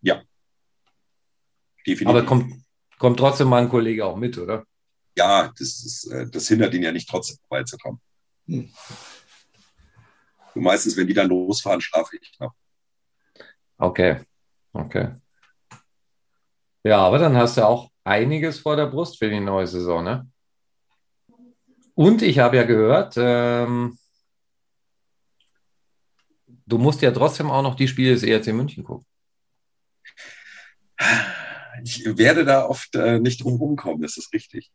[0.02, 0.24] Ja.
[1.86, 2.08] Definitiv.
[2.08, 2.54] Aber kommt,
[2.98, 4.65] kommt trotzdem mal ein Kollege auch mit, oder?
[5.15, 8.02] Ja, das, ist, äh, das hindert ihn ja nicht, trotzdem vorbeizukommen.
[8.48, 8.74] Hm.
[10.56, 12.54] Und meistens, wenn die dann losfahren, schlafe ich noch.
[13.78, 14.22] Okay,
[14.74, 15.13] okay.
[16.84, 20.04] Ja, aber dann hast du auch einiges vor der Brust für die neue Saison.
[20.04, 20.30] Ne?
[21.95, 23.97] Und ich habe ja gehört, ähm,
[26.65, 29.06] du musst ja trotzdem auch noch die Spiele des ERC München gucken.
[31.84, 34.71] Ich werde da oft äh, nicht drum rumkommen, das ist richtig.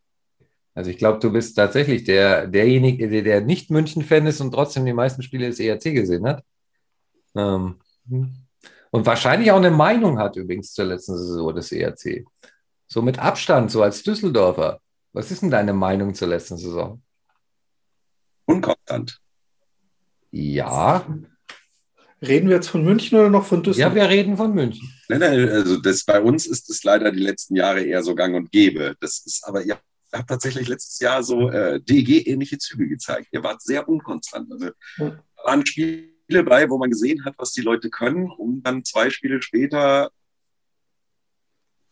[0.74, 4.84] Also ich glaube, du bist tatsächlich der, derjenige, der, der nicht München-Fan ist und trotzdem
[4.84, 6.44] die meisten Spiele des ERC gesehen hat.
[7.34, 7.80] Ähm,
[8.90, 12.24] und wahrscheinlich auch eine Meinung hat übrigens zur letzten Saison des ERC.
[12.86, 14.80] So mit Abstand, so als Düsseldorfer.
[15.12, 17.02] Was ist denn deine Meinung zur letzten Saison?
[18.48, 19.20] Unkonstant.
[20.30, 21.06] Ja.
[22.20, 23.94] Reden wir jetzt von München oder noch von Düsseldorf?
[23.94, 24.90] Ja, wir reden von München.
[25.08, 28.34] Nein, nein, also das, bei uns ist es leider die letzten Jahre eher so gang
[28.34, 28.96] und gäbe.
[29.00, 29.78] Das ist aber, ihr
[30.12, 33.28] habt tatsächlich letztes Jahr so äh, DG-ähnliche Züge gezeigt.
[33.32, 34.50] Ihr wart sehr unkonstant.
[34.50, 35.22] Also ja.
[35.44, 39.42] waren Spiele bei, wo man gesehen hat, was die Leute können, um dann zwei Spiele
[39.42, 40.10] später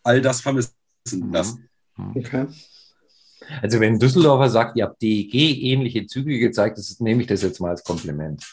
[0.02, 0.74] all das vermisst
[1.12, 1.68] lassen.
[2.14, 2.46] Okay.
[3.62, 7.60] Also wenn Düsseldorfer sagt, ihr habt DEG ähnliche Züge gezeigt, das nehme ich das jetzt
[7.60, 8.44] mal als Kompliment.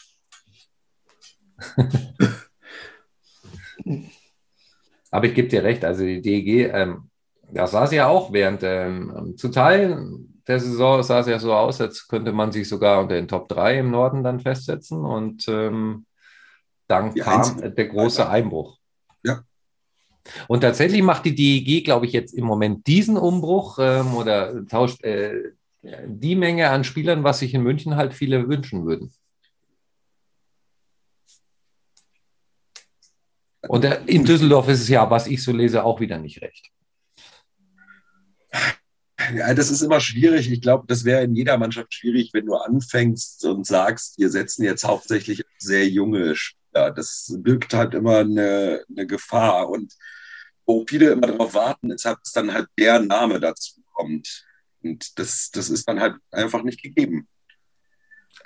[5.10, 7.10] Aber ich gebe dir recht, also die DEG, ähm,
[7.52, 11.54] da sah es ja auch während, ähm, zu Teilen der Saison sah es ja so
[11.54, 15.48] aus, als könnte man sich sogar unter den Top 3 im Norden dann festsetzen und
[15.48, 16.06] ähm,
[16.86, 18.78] dann die kam Einzel der große Einbruch.
[20.48, 25.02] Und tatsächlich macht die DEG, glaube ich, jetzt im Moment diesen Umbruch ähm, oder tauscht
[25.04, 29.12] äh, die Menge an Spielern, was sich in München halt viele wünschen würden.
[33.68, 36.70] Und in Düsseldorf ist es ja, was ich so lese, auch wieder nicht recht.
[39.34, 40.50] Ja, das ist immer schwierig.
[40.50, 44.64] Ich glaube, das wäre in jeder Mannschaft schwierig, wenn du anfängst und sagst, wir setzen
[44.64, 46.63] jetzt hauptsächlich sehr junge Spieler.
[46.74, 49.68] Das birgt halt immer eine, eine Gefahr.
[49.68, 49.94] Und
[50.66, 54.44] wo viele immer darauf warten, ist halt, dass dann halt der Name dazu kommt.
[54.82, 57.28] Und das, das ist dann halt einfach nicht gegeben.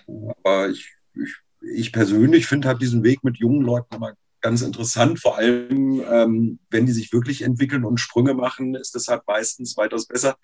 [0.06, 5.20] Aber ich, ich, ich persönlich finde halt diesen Weg mit jungen Leuten immer ganz interessant.
[5.20, 9.76] Vor allem, ähm, wenn die sich wirklich entwickeln und Sprünge machen, ist das halt meistens
[9.76, 10.36] weitaus besser.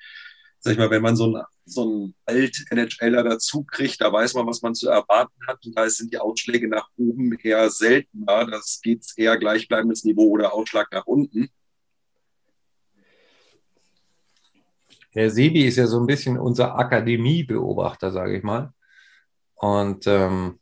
[0.65, 4.47] Sag ich mal, wenn man so einen, so einen Alt-NHLer dazu kriegt, da weiß man,
[4.47, 5.59] was man zu erwarten hat.
[5.67, 8.47] Und da sind die Ausschläge nach oben eher seltener.
[8.47, 11.51] Das geht eher gleichbleibendes Niveau oder Ausschlag nach unten.
[15.11, 18.73] Herr Sebi ist ja so ein bisschen unser Akademiebeobachter, sage ich mal.
[19.57, 20.61] Und ähm,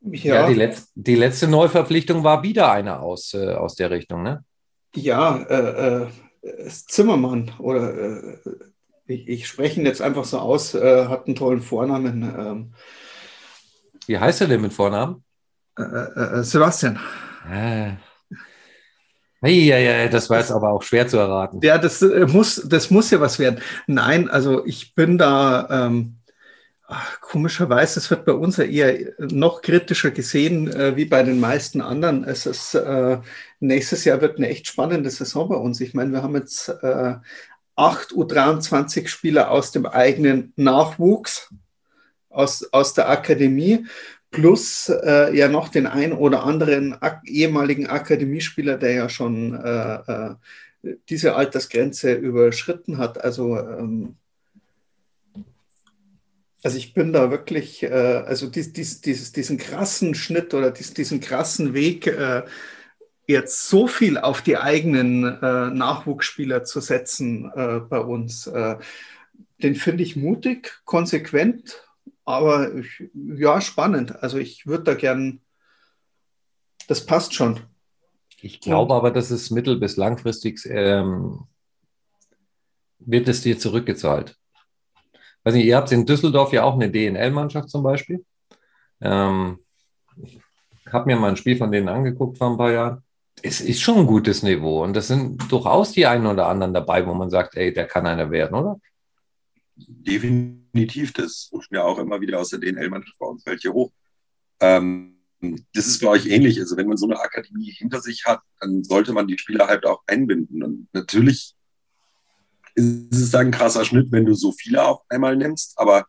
[0.00, 4.22] ja, ja die, Letz-, die, letzte Neuverpflichtung war wieder eine aus, äh, aus der Richtung,
[4.22, 4.44] ne?
[4.94, 6.08] Ja, äh, äh,
[6.68, 8.38] Zimmermann oder äh,
[9.06, 12.22] ich, ich, spreche ihn jetzt einfach so aus, äh, hat einen tollen Vornamen.
[12.22, 12.74] Ähm,
[14.06, 15.24] Wie heißt er denn mit Vornamen?
[15.76, 16.98] Äh, Sebastian.
[17.44, 17.96] Ah.
[19.42, 21.60] Ja, ja, das war jetzt aber auch schwer zu erraten.
[21.62, 23.60] Ja, das muss, das muss ja was werden.
[23.86, 26.20] Nein, also ich bin da, ähm,
[26.92, 31.38] Ach, komischerweise, es wird bei uns ja eher noch kritischer gesehen äh, wie bei den
[31.38, 32.24] meisten anderen.
[32.24, 33.18] Es ist, äh,
[33.60, 35.80] nächstes Jahr wird eine echt spannende Saison bei uns.
[35.80, 37.14] Ich meine, wir haben jetzt äh,
[37.76, 41.50] acht U23-Spieler aus dem eigenen Nachwuchs,
[42.28, 43.86] aus, aus der Akademie,
[44.30, 49.94] plus äh, ja noch den ein oder anderen ak ehemaligen Akademiespieler, der ja schon äh,
[49.94, 50.34] äh,
[51.08, 53.22] diese Altersgrenze überschritten hat.
[53.22, 54.16] Also ähm,
[56.62, 60.92] also ich bin da wirklich, äh, also dies, dies, dieses, diesen krassen Schnitt oder dies,
[60.92, 62.42] diesen krassen Weg, äh,
[63.30, 68.76] jetzt so viel auf die eigenen äh, Nachwuchsspieler zu setzen äh, bei uns, äh,
[69.62, 71.86] den finde ich mutig, konsequent,
[72.24, 74.22] aber ich, ja, spannend.
[74.22, 75.40] Also ich würde da gern,
[76.88, 77.60] das passt schon.
[78.42, 81.46] Ich glaube aber, dass es mittel- bis langfristig ähm,
[82.98, 84.40] wird es dir zurückgezahlt
[85.44, 88.24] weiß nicht, ihr habt in Düsseldorf ja auch eine DNL-Mannschaft zum Beispiel.
[89.00, 89.58] Ähm,
[90.16, 90.40] ich
[90.92, 93.02] habe mir mal ein Spiel von denen angeguckt vor ein paar Jahren.
[93.42, 97.06] Es ist schon ein gutes Niveau und das sind durchaus die einen oder anderen dabei,
[97.06, 98.80] wo man sagt, ey, der kann einer werden, oder?
[99.76, 103.90] Definitiv, das rufen ja auch immer wieder aus der DNL-Mannschaft bei uns welche hoch.
[104.60, 105.16] Ähm,
[105.72, 106.60] das ist bei euch ähnlich.
[106.60, 109.86] Also wenn man so eine Akademie hinter sich hat, dann sollte man die Spieler halt
[109.86, 110.62] auch einbinden.
[110.62, 111.54] Und natürlich
[112.74, 116.06] ist es dann ein krasser Schnitt, wenn du so viele auf einmal nimmst, aber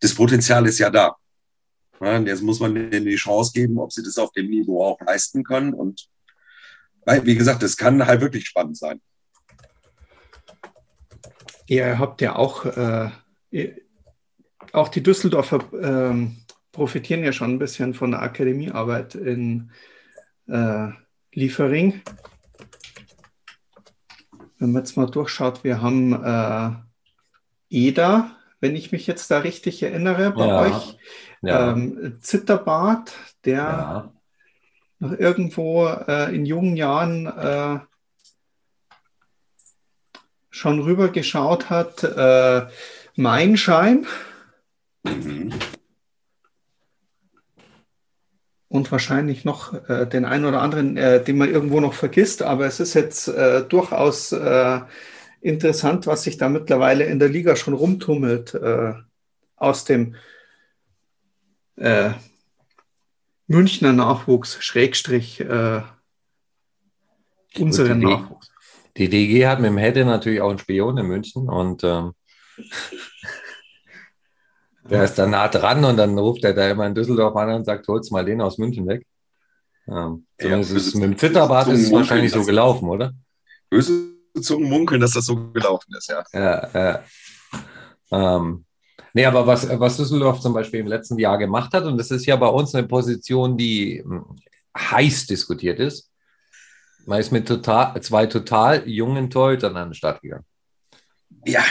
[0.00, 1.16] das Potenzial ist ja da.
[2.00, 5.00] Ja, jetzt muss man denen die Chance geben, ob sie das auf dem Niveau auch
[5.00, 5.72] leisten können.
[5.72, 6.08] Und
[7.06, 9.00] wie gesagt, das kann halt wirklich spannend sein.
[11.66, 13.10] Ihr habt ja auch, äh,
[14.72, 16.28] auch die Düsseldorfer äh,
[16.72, 19.70] profitieren ja schon ein bisschen von der Akademiearbeit in
[20.46, 20.88] äh,
[21.32, 22.02] Liefering
[24.58, 26.70] wenn man jetzt mal durchschaut, wir haben äh,
[27.70, 30.60] EDA, wenn ich mich jetzt da richtig erinnere, bei ja.
[30.60, 30.98] euch.
[31.42, 31.72] Ja.
[31.72, 33.12] Ähm, Zitterbart,
[33.44, 34.12] der ja.
[34.98, 37.78] Noch irgendwo äh, in jungen Jahren äh,
[40.50, 42.02] schon rüber geschaut hat.
[42.04, 42.66] Äh,
[43.16, 44.06] Mainschein.
[45.04, 45.52] Mhm
[48.68, 52.42] und wahrscheinlich noch äh, den einen oder anderen, äh, den man irgendwo noch vergisst.
[52.42, 54.80] Aber es ist jetzt äh, durchaus äh,
[55.40, 58.94] interessant, was sich da mittlerweile in der Liga schon rumtummelt äh,
[59.56, 60.14] aus dem
[63.46, 65.40] Münchner Nachwuchs, Schrägstrich
[67.58, 68.50] unseren Nachwuchs.
[68.96, 72.12] Die DG hat mit dem Hedde natürlich auch einen Spion in München und ähm,
[74.90, 77.64] Der ist da nah dran und dann ruft er da immer in Düsseldorf an und
[77.64, 79.06] sagt, hol's mal den aus München weg.
[79.88, 83.12] Ähm, ja, ist mit dem Zitterbart ist es wahrscheinlich so gelaufen, oder?
[83.70, 86.24] Böse Zungen munkeln, dass das so gelaufen ist, ja.
[86.32, 87.04] Ja, ja.
[88.10, 88.65] Ähm,
[89.12, 92.26] nee, aber was, was Düsseldorf zum Beispiel im letzten Jahr gemacht hat, und das ist
[92.26, 94.36] ja bei uns eine Position, die hm,
[94.76, 96.10] heiß diskutiert ist,
[97.06, 100.44] man ist mit total, zwei total jungen Torhütern an den Start gegangen.
[101.46, 101.64] Ja.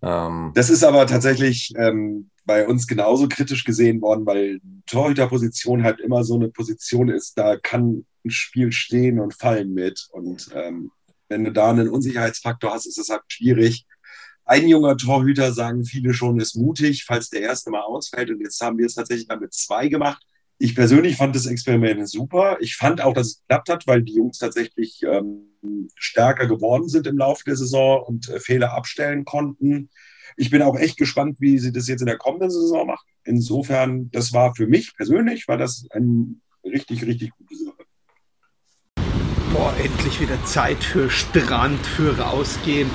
[0.00, 6.00] Ähm, das ist aber tatsächlich ähm, bei uns genauso kritisch gesehen worden, weil Torhüterposition halt
[6.00, 10.08] immer so eine Position ist, da kann ein Spiel stehen und fallen mit.
[10.12, 10.90] Und ähm,
[11.28, 13.86] wenn du da einen Unsicherheitsfaktor hast, ist es halt schwierig.
[14.48, 18.30] Ein junger Torhüter, sagen viele schon, ist mutig, falls der erste mal ausfällt.
[18.30, 20.22] Und jetzt haben wir es tatsächlich mal mit zwei gemacht.
[20.56, 22.56] Ich persönlich fand das Experiment super.
[22.60, 27.06] Ich fand auch, dass es geklappt hat, weil die Jungs tatsächlich ähm, stärker geworden sind
[27.06, 29.90] im Laufe der Saison und äh, Fehler abstellen konnten.
[30.38, 33.06] Ich bin auch echt gespannt, wie sie das jetzt in der kommenden Saison machen.
[33.24, 37.84] Insofern, das war für mich persönlich, war das ein richtig, richtig gute Sache.
[39.52, 42.88] Boah, endlich wieder Zeit für Strand, für rausgehen.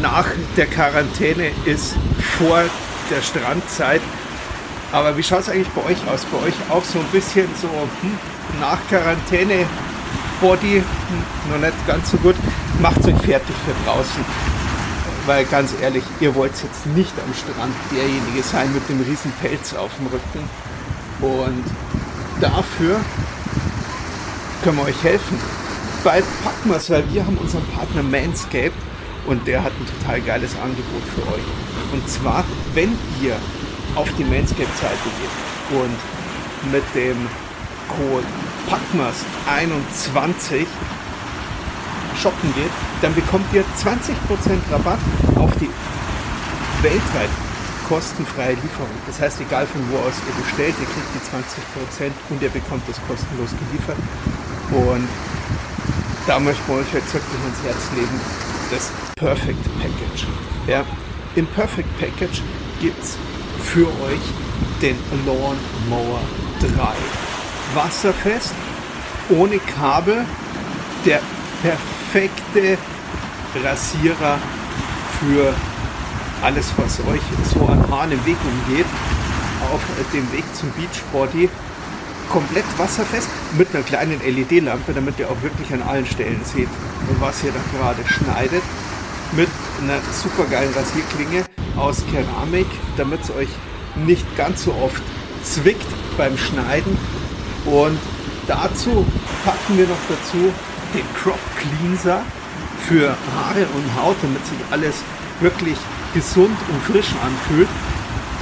[0.00, 0.26] Nach
[0.56, 1.94] der Quarantäne ist
[2.38, 2.62] vor
[3.10, 4.00] der Strandzeit.
[4.90, 6.24] Aber wie schaut es eigentlich bei euch aus?
[6.26, 8.18] Bei euch auch so ein bisschen so hm,
[8.60, 9.66] nach Quarantäne
[10.40, 12.36] Body, hm, noch nicht ganz so gut.
[12.80, 14.24] Macht euch fertig für draußen.
[15.26, 19.74] Weil ganz ehrlich, ihr wollt jetzt nicht am Strand derjenige sein mit dem riesen Pelz
[19.74, 20.48] auf dem Rücken.
[21.20, 21.64] Und
[22.40, 23.00] dafür
[24.64, 25.38] können wir euch helfen.
[26.02, 28.72] Bei Packmas, weil wir haben unseren Partner Manscaped
[29.26, 31.44] und der hat ein total geiles Angebot für euch.
[31.92, 33.36] Und zwar, wenn ihr
[33.94, 37.16] auf die Manscaped-Seite geht und mit dem
[37.88, 38.26] Code
[38.70, 40.66] PACMAS21
[42.20, 44.14] shoppen geht, dann bekommt ihr 20%
[44.70, 44.98] Rabatt
[45.36, 45.68] auf die
[46.82, 47.30] weltweit
[47.88, 48.88] kostenfreie Lieferung.
[49.06, 51.20] Das heißt, egal von wo aus ihr bestellt, ihr kriegt die
[52.08, 53.98] 20% und ihr bekommt das kostenlos geliefert.
[54.70, 55.08] Und
[56.26, 58.20] da möchten wir euch wirklich ans Herz legen,
[58.72, 60.26] das Perfect Package.
[60.66, 60.84] Ja,
[61.36, 62.42] Im Perfect Package
[62.80, 63.16] gibt es
[63.62, 64.20] für euch
[64.80, 65.56] den Lawn
[65.88, 66.20] Mower
[66.60, 66.68] 3.
[67.74, 68.54] Wasserfest,
[69.28, 70.24] ohne Kabel,
[71.04, 71.20] der
[71.62, 72.78] perfekte
[73.62, 74.38] Rasierer
[75.20, 75.54] für
[76.42, 77.20] alles, was euch
[77.52, 78.86] so an Haaren im Weg umgeht,
[79.72, 79.80] auf
[80.12, 81.48] dem Weg zum Beachbody
[82.32, 86.68] komplett wasserfest mit einer kleinen LED-Lampe, damit ihr auch wirklich an allen Stellen seht,
[87.20, 88.62] was ihr da gerade schneidet.
[89.32, 89.48] Mit
[89.82, 91.44] einer super geilen Rasierklinge
[91.76, 92.66] aus Keramik,
[92.96, 93.48] damit es euch
[94.06, 95.02] nicht ganz so oft
[95.44, 96.96] zwickt beim Schneiden.
[97.66, 97.98] Und
[98.46, 99.06] dazu
[99.44, 100.52] packen wir noch dazu
[100.94, 102.22] den Crop Cleanser
[102.88, 104.96] für Haare und Haut, damit sich alles
[105.40, 105.76] wirklich
[106.14, 107.68] gesund und frisch anfühlt.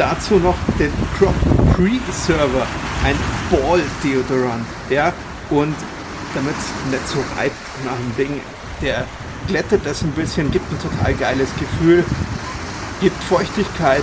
[0.00, 1.34] Dazu noch den Crop
[1.74, 2.66] Preserver,
[3.04, 3.14] ein
[3.50, 5.12] Ball Deodorant, ja,
[5.50, 5.74] und
[6.34, 8.40] damit es nicht so reibt nach dem Ding,
[8.80, 9.04] der
[9.46, 12.02] glättet das ein bisschen, gibt ein total geiles Gefühl,
[13.02, 14.02] gibt Feuchtigkeit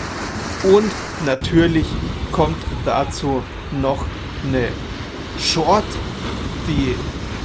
[0.62, 0.92] und
[1.26, 1.88] natürlich
[2.32, 3.42] kommt dazu
[3.82, 4.06] noch
[4.48, 4.68] eine
[5.40, 5.84] Short,
[6.68, 6.94] die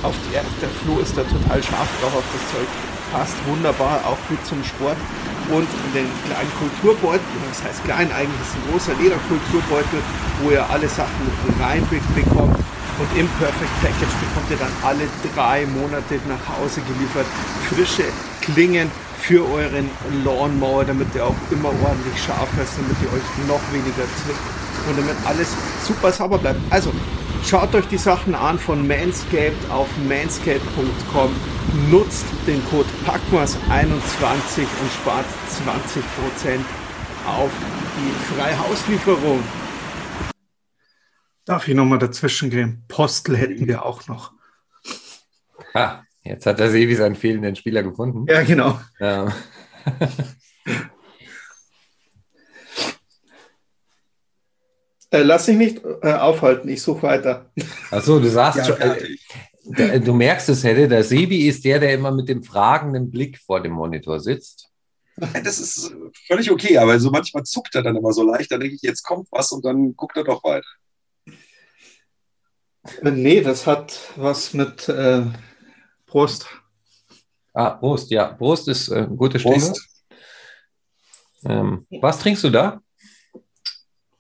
[0.03, 2.69] auf die Erde, der Floh ist da total scharf drauf auf das Zeug,
[3.15, 4.99] passt wunderbar, auch gut zum Sport
[5.51, 9.99] und den kleinen Kulturbeutel, das heißt klein, eigentlich ist ein großer Lederkulturbeutel,
[10.43, 11.27] wo ihr alle Sachen
[11.61, 12.59] reinbekommt
[12.99, 17.27] und im Perfect Package bekommt ihr dann alle drei Monate nach Hause geliefert
[17.69, 18.05] frische
[18.41, 19.89] Klingen für euren
[20.25, 24.99] Lawnmower, damit der auch immer ordentlich scharf ist, damit ihr euch noch weniger zwickt und
[24.99, 25.49] damit alles
[25.87, 26.61] super sauber bleibt.
[26.71, 26.93] Also
[27.45, 31.35] Schaut euch die Sachen an von Manscaped auf manscaped.com.
[31.91, 35.27] Nutzt den Code PACMAS21 und spart
[36.47, 36.61] 20%
[37.27, 37.51] auf
[37.99, 39.43] die freie Hauslieferung.
[41.45, 42.85] Darf ich nochmal dazwischen gehen?
[42.87, 44.33] Postel hätten wir auch noch.
[45.75, 48.25] Ah, jetzt hat der Sevi seinen fehlenden Spieler gefunden.
[48.29, 48.81] Ja, genau.
[49.01, 49.33] Ja.
[55.13, 57.53] Äh, lass dich nicht äh, aufhalten, ich suche weiter.
[57.91, 61.93] Achso, du sagst ja, schon, äh, du merkst es, Helle, der Sebi ist der, der
[61.93, 64.71] immer mit dem fragenden Blick vor dem Monitor sitzt.
[65.17, 65.95] Das ist
[66.27, 69.03] völlig okay, aber so manchmal zuckt er dann immer so leicht, dann denke ich, jetzt
[69.03, 70.67] kommt was und dann guckt er doch weiter.
[73.03, 75.27] Äh, nee, das hat was mit äh,
[76.07, 76.47] Prost.
[77.53, 78.33] Ah, Prost, ja.
[78.33, 79.79] Prost ist äh, ein gutes Stichwort.
[81.45, 82.81] Ähm, was trinkst du da?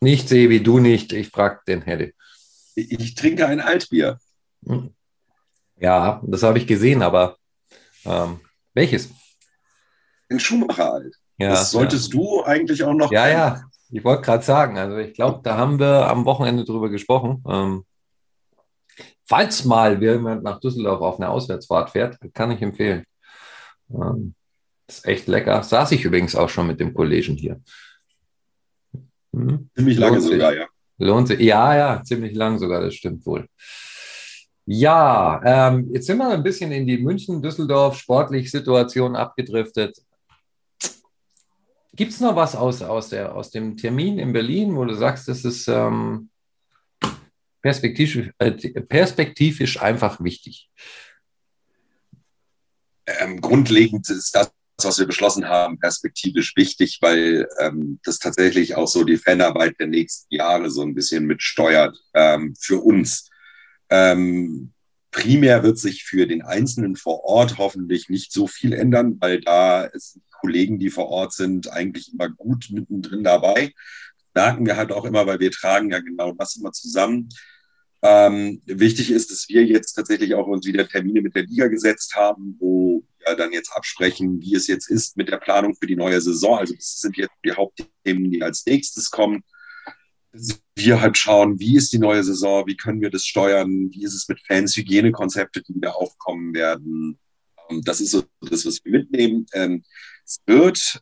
[0.02, 1.12] Nicht Sebi, du nicht.
[1.12, 2.12] Ich frage den Hedy.
[2.74, 4.18] Ich, trinke ein Altbier.
[4.66, 4.92] Hm.
[5.78, 7.36] Ja, das habe ich gesehen, aber
[8.04, 8.40] ähm,
[8.74, 9.10] welches?
[10.28, 11.14] Ein Schumacher alt.
[11.38, 12.18] Ja, das solltest ja.
[12.18, 13.12] du eigentlich auch noch.
[13.12, 13.38] Ja, kennen.
[13.38, 13.62] ja.
[13.92, 17.44] Ich wollte gerade sagen, also ich glaube, da haben wir am Wochenende drüber gesprochen.
[17.48, 17.84] Ähm,
[19.24, 23.04] falls mal jemand nach Düsseldorf auf eine Auswärtsfahrt fährt, kann ich empfehlen.
[23.88, 24.34] Ähm,
[24.88, 25.62] ist echt lecker.
[25.62, 27.60] Saß ich übrigens auch schon mit dem Kollegen hier.
[29.32, 29.70] Hm?
[29.74, 30.60] Ziemlich lange Lohnt sogar, sich.
[30.60, 30.66] ja.
[30.98, 31.40] Lohnt sich.
[31.40, 33.46] Ja, ja, ziemlich lang sogar, das stimmt wohl.
[34.64, 39.98] Ja, ähm, jetzt sind wir ein bisschen in die München-Düsseldorf sportlich Situation abgedriftet.
[41.94, 45.28] Gibt es noch was aus, aus, der, aus dem Termin in Berlin, wo du sagst,
[45.28, 46.30] das ist ähm,
[47.60, 50.70] perspektivisch, äh, perspektivisch einfach wichtig?
[53.06, 58.88] Ähm, grundlegend ist das, was wir beschlossen haben, perspektivisch wichtig, weil ähm, das tatsächlich auch
[58.88, 63.30] so die Fanarbeit der nächsten Jahre so ein bisschen mitsteuert ähm, für uns.
[63.90, 64.72] Ähm,
[65.10, 69.84] primär wird sich für den Einzelnen vor Ort hoffentlich nicht so viel ändern, weil da
[69.84, 73.72] ist Kollegen, die vor Ort sind, eigentlich immer gut mittendrin dabei.
[74.34, 77.28] Merken wir halt auch immer, weil wir tragen ja genau das immer zusammen.
[78.04, 82.16] Ähm, wichtig ist, dass wir jetzt tatsächlich auch uns wieder Termine mit der Liga gesetzt
[82.16, 85.94] haben, wo wir dann jetzt absprechen, wie es jetzt ist mit der Planung für die
[85.94, 86.58] neue Saison.
[86.58, 89.44] Also das sind jetzt die Hauptthemen, die als nächstes kommen.
[90.74, 94.14] Wir halt schauen, wie ist die neue Saison, wie können wir das steuern, wie ist
[94.14, 97.18] es mit Fans, Hygienekonzepte, die wieder aufkommen werden.
[97.70, 99.46] Ähm, das ist so das, was wir mitnehmen.
[99.52, 99.84] Ähm,
[100.24, 101.00] es wird,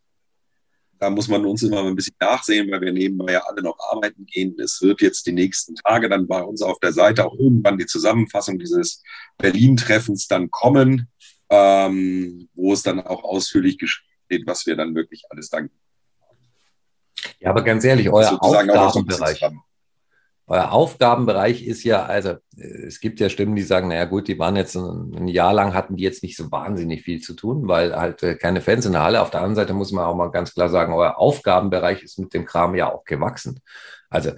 [1.01, 4.27] da muss man uns immer ein bisschen nachsehen, weil wir nebenbei ja alle noch arbeiten
[4.27, 4.55] gehen.
[4.61, 7.87] Es wird jetzt die nächsten Tage dann bei uns auf der Seite auch irgendwann die
[7.87, 9.03] Zusammenfassung dieses
[9.39, 11.09] Berlin-Treffens dann kommen,
[11.49, 15.71] ähm, wo es dann auch ausführlich geschrieben steht, was wir dann wirklich alles dann.
[17.41, 19.43] Ja, aber ganz ehrlich, euer Aufgabenbereich
[20.51, 24.57] euer Aufgabenbereich ist ja, also es gibt ja Stimmen, die sagen, naja gut, die waren
[24.57, 27.95] jetzt ein, ein, Jahr lang, hatten die jetzt nicht so wahnsinnig viel zu tun, weil
[27.95, 29.23] halt äh, keine Fans in der Halle.
[29.23, 32.35] Auf der anderen Seite muss man auch mal ganz klar sagen, euer Aufgabenbereich ist mit
[32.35, 33.61] dem Kram ja auch gewachsen.
[34.09, 34.31] Also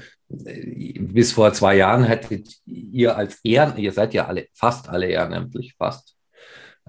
[0.45, 5.07] äh, bis vor zwei Jahren hättet ihr als Ehren, ihr seid ja alle, fast alle
[5.07, 6.15] ehrenamtlich, fast.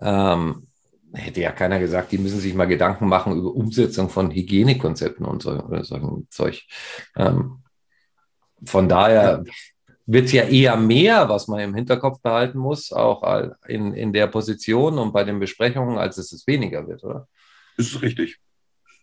[0.01, 0.67] Ähm,
[1.13, 5.43] hätte ja keiner gesagt, die müssen sich mal Gedanken machen über Umsetzung von Hygienekonzepten und
[5.43, 6.65] so, solchen Zeug.
[7.15, 7.62] Ähm,
[8.66, 9.43] von daher
[10.05, 13.24] wird es ja eher mehr, was man im Hinterkopf behalten muss, auch
[13.68, 17.28] in, in der Position und bei den Besprechungen, als es es weniger wird, oder?
[17.78, 18.39] Das ist richtig.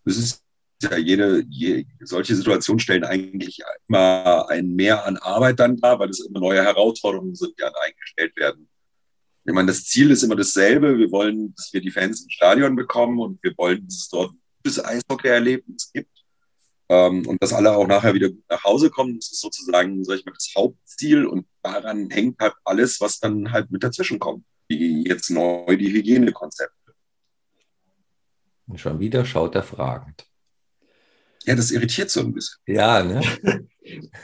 [0.05, 0.45] Das ist
[0.83, 6.11] ja jede, je, solche Situationen stellen eigentlich immer ein Mehr an Arbeit dann dar, weil
[6.11, 8.69] es immer neue Herausforderungen sind, die an eingestellt werden.
[9.45, 10.99] Ich meine, das Ziel ist immer dasselbe.
[10.99, 14.33] Wir wollen, dass wir die Fans ins Stadion bekommen und wir wollen, dass es dort
[14.33, 16.20] ein gutes Eishockey-Erlebnis gibt.
[16.91, 20.27] Ähm, und dass alle auch nachher wieder nach Hause kommen, das ist sozusagen, sag ich
[20.27, 24.45] mal, das Hauptziel und daran hängt halt alles, was dann halt mit dazwischen kommt.
[24.67, 26.75] Wie jetzt neu die Hygienekonzepte.
[28.67, 30.27] Und schon wieder schaut er fragend.
[31.45, 32.59] Ja, das irritiert so ein bisschen.
[32.67, 33.23] Ja, ne?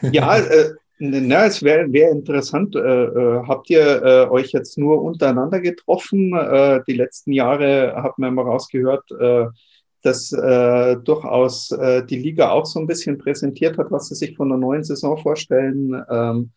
[0.02, 2.74] ja, äh, na, es wäre wär interessant.
[2.74, 6.34] Äh, äh, habt ihr äh, euch jetzt nur untereinander getroffen?
[6.34, 9.08] Äh, die letzten Jahre hat man immer rausgehört,
[10.07, 14.36] dass äh, durchaus äh, die Liga auch so ein bisschen präsentiert hat, was sie sich
[14.36, 16.00] von der neuen Saison vorstellen.
[16.09, 16.52] Ähm,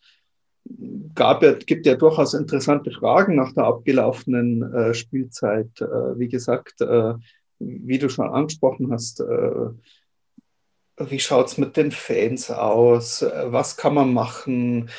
[1.16, 5.82] gab ja, gibt ja durchaus interessante Fragen nach der abgelaufenen äh, Spielzeit.
[5.82, 7.16] Äh, wie gesagt, äh,
[7.58, 9.70] wie du schon angesprochen hast, äh,
[10.98, 13.26] wie schaut's mit den Fans aus?
[13.46, 14.90] Was kann man machen?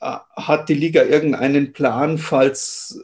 [0.00, 2.98] Hat die Liga irgendeinen Plan, falls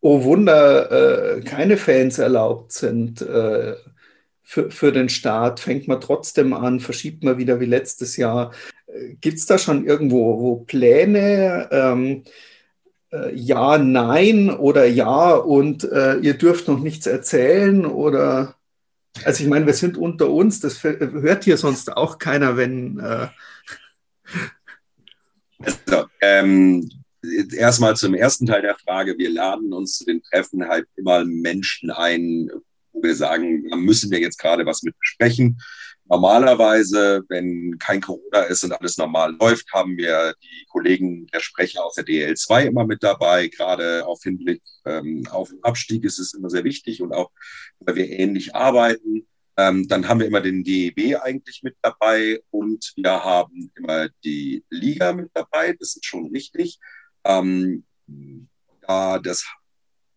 [0.00, 3.74] oh Wunder, äh, keine Fans erlaubt sind äh,
[4.42, 8.52] für, für den Start, fängt man trotzdem an, verschiebt man wieder wie letztes Jahr.
[8.86, 11.68] Äh, Gibt es da schon irgendwo wo Pläne?
[11.70, 12.24] Ähm,
[13.12, 18.54] äh, ja, nein oder ja und äh, ihr dürft noch nichts erzählen oder
[19.24, 23.26] also ich meine, wir sind unter uns, das hört hier sonst auch keiner, wenn äh
[25.62, 26.90] also, ähm,
[27.22, 29.18] erstmal zum ersten Teil der Frage.
[29.18, 32.50] Wir laden uns zu den Treffen halt immer Menschen ein,
[32.92, 35.60] wo wir sagen, da müssen wir jetzt gerade was mit besprechen.
[36.10, 41.84] Normalerweise, wenn kein Corona ist und alles normal läuft, haben wir die Kollegen der Sprecher
[41.84, 43.46] aus der DL2 immer mit dabei.
[43.46, 47.30] Gerade auf Hinblick ähm, auf den Abstieg ist es immer sehr wichtig und auch,
[47.78, 49.28] weil wir ähnlich arbeiten.
[49.56, 54.64] Ähm, dann haben wir immer den DEB eigentlich mit dabei und wir haben immer die
[54.68, 55.76] Liga mit dabei.
[55.78, 56.80] Das ist schon richtig.
[57.24, 57.84] Ähm,
[58.82, 59.46] da das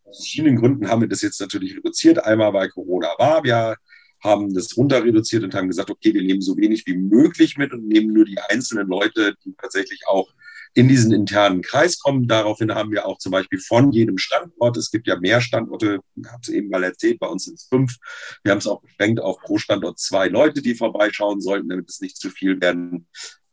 [0.04, 2.24] aus verschiedenen Gründen haben wir das jetzt natürlich reduziert.
[2.24, 3.42] Einmal, weil Corona war.
[3.44, 3.76] Wir
[4.22, 7.72] haben das runter reduziert und haben gesagt, okay, wir nehmen so wenig wie möglich mit
[7.72, 10.32] und nehmen nur die einzelnen Leute, die tatsächlich auch
[10.72, 12.26] in diesen internen Kreis kommen.
[12.26, 16.26] Daraufhin haben wir auch zum Beispiel von jedem Standort, es gibt ja mehr Standorte, ich
[16.26, 17.96] habe es eben mal erzählt, bei uns sind es fünf.
[18.42, 22.00] Wir haben es auch beschränkt auf pro Standort zwei Leute, die vorbeischauen sollten, damit es
[22.00, 23.06] nicht zu viel werden.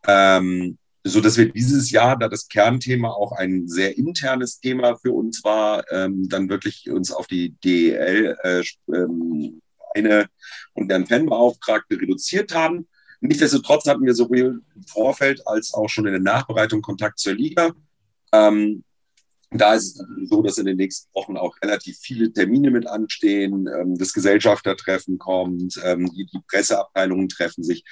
[0.07, 5.11] Ähm, so dass wir dieses Jahr, da das Kernthema auch ein sehr internes Thema für
[5.11, 9.61] uns war, ähm, dann wirklich uns auf die DEL äh, ähm,
[9.95, 10.27] eine
[10.73, 12.87] und deren Fanbeauftragte reduziert haben.
[13.19, 17.71] Nichtsdestotrotz hatten wir sowohl im Vorfeld als auch schon in der Nachbereitung Kontakt zur Liga.
[18.31, 18.83] Ähm,
[19.51, 23.67] da ist es so, dass in den nächsten Wochen auch relativ viele Termine mit anstehen.
[23.67, 27.83] Ähm, das Gesellschaftertreffen kommt, ähm, die, die Presseabteilungen treffen sich.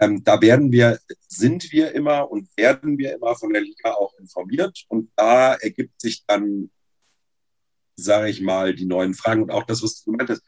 [0.00, 4.14] Ähm, da werden wir, sind wir immer und werden wir immer von der Liga auch
[4.18, 4.84] informiert.
[4.88, 6.70] Und da ergibt sich dann,
[7.96, 10.42] sage ich mal, die neuen Fragen und auch das, was du gemeint hast.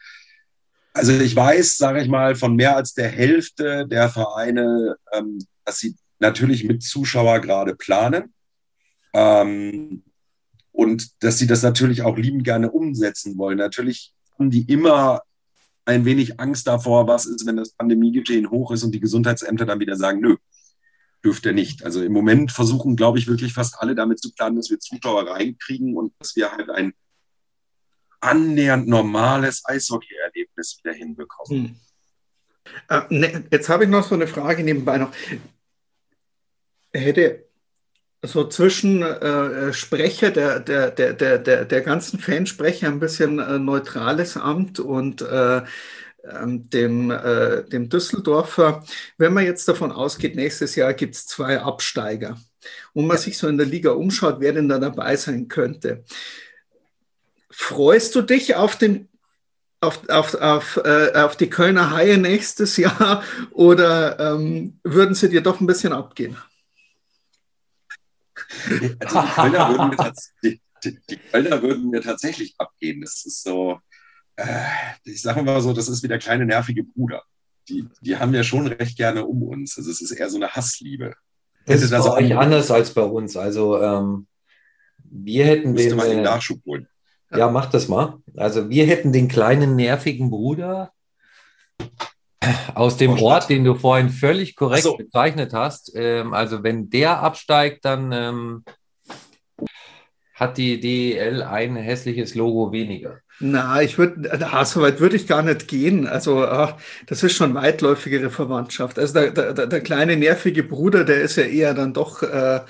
[0.93, 5.79] Also ich weiß, sage ich mal, von mehr als der Hälfte der Vereine, ähm, dass
[5.79, 8.35] sie natürlich mit Zuschauer gerade planen.
[9.13, 10.03] Ähm,
[10.73, 13.59] und dass sie das natürlich auch liebend gerne umsetzen wollen.
[13.59, 15.23] Natürlich haben die immer
[15.87, 19.81] ein wenig Angst davor, was ist, wenn das Pandemiegeschehen hoch ist und die Gesundheitsämter dann
[19.81, 20.37] wieder sagen, nö,
[21.25, 21.85] dürfte nicht.
[21.85, 25.29] Also im Moment versuchen, glaube ich, wirklich fast alle damit zu planen, dass wir Zuschauer
[25.29, 26.93] reinkriegen und dass wir halt ein
[28.21, 31.65] annähernd normales Eishockey-Erlebnis wieder hinbekommen.
[31.69, 31.77] Hm.
[32.89, 35.13] Äh, ne, jetzt habe ich noch so eine Frage nebenbei noch.
[36.93, 37.46] Hätte
[38.27, 44.37] so zwischen äh, Sprecher der, der, der, der, der ganzen Fansprecher ein bisschen äh, neutrales
[44.37, 45.63] Amt und äh,
[46.25, 48.85] ähm, dem, äh, dem Düsseldorfer.
[49.19, 52.37] Wenn man jetzt davon ausgeht, nächstes Jahr gibt es zwei Absteiger
[52.93, 53.23] und man ja.
[53.23, 56.05] sich so in der Liga umschaut, wer denn da dabei sein könnte.
[57.51, 59.09] Freust du dich auf den
[59.81, 63.23] auf, auf, auf, äh, auf die Kölner Haie nächstes Jahr
[63.53, 66.37] oder ähm, würden sie dir doch ein bisschen abgehen?
[69.01, 70.13] Also die Kölner, würden mir
[70.43, 73.01] die, die, die Kölner würden mir tatsächlich abgehen.
[73.01, 73.81] Das ist so,
[74.37, 74.45] äh,
[75.05, 77.23] ich sage mal so, das ist wie der kleine nervige Bruder.
[77.69, 79.77] Die, die haben ja schon recht gerne um uns.
[79.77, 81.15] Also es ist eher so eine Hassliebe.
[81.67, 83.37] Das ist das bei anders als bei uns.
[83.37, 84.29] Also ähm,
[85.03, 86.89] wir hätten den, mal den äh, Nachschub holen.
[87.33, 88.23] Ja, mach das mal.
[88.37, 90.93] Also wir hätten den kleinen nervigen Bruder
[92.75, 93.43] aus dem Vorstadt.
[93.43, 94.97] Ort, den du vorhin völlig korrekt so.
[94.97, 95.93] bezeichnet hast.
[95.95, 98.65] Ähm, also wenn der absteigt, dann ähm,
[100.35, 103.21] hat die DEL ein hässliches Logo weniger.
[103.39, 104.31] Na, ich würde,
[104.65, 106.07] so weit würde ich gar nicht gehen.
[106.07, 106.77] Also, ach,
[107.07, 108.99] das ist schon weitläufigere Verwandtschaft.
[108.99, 112.61] Also der, der, der kleine nervige Bruder, der ist ja eher dann doch äh,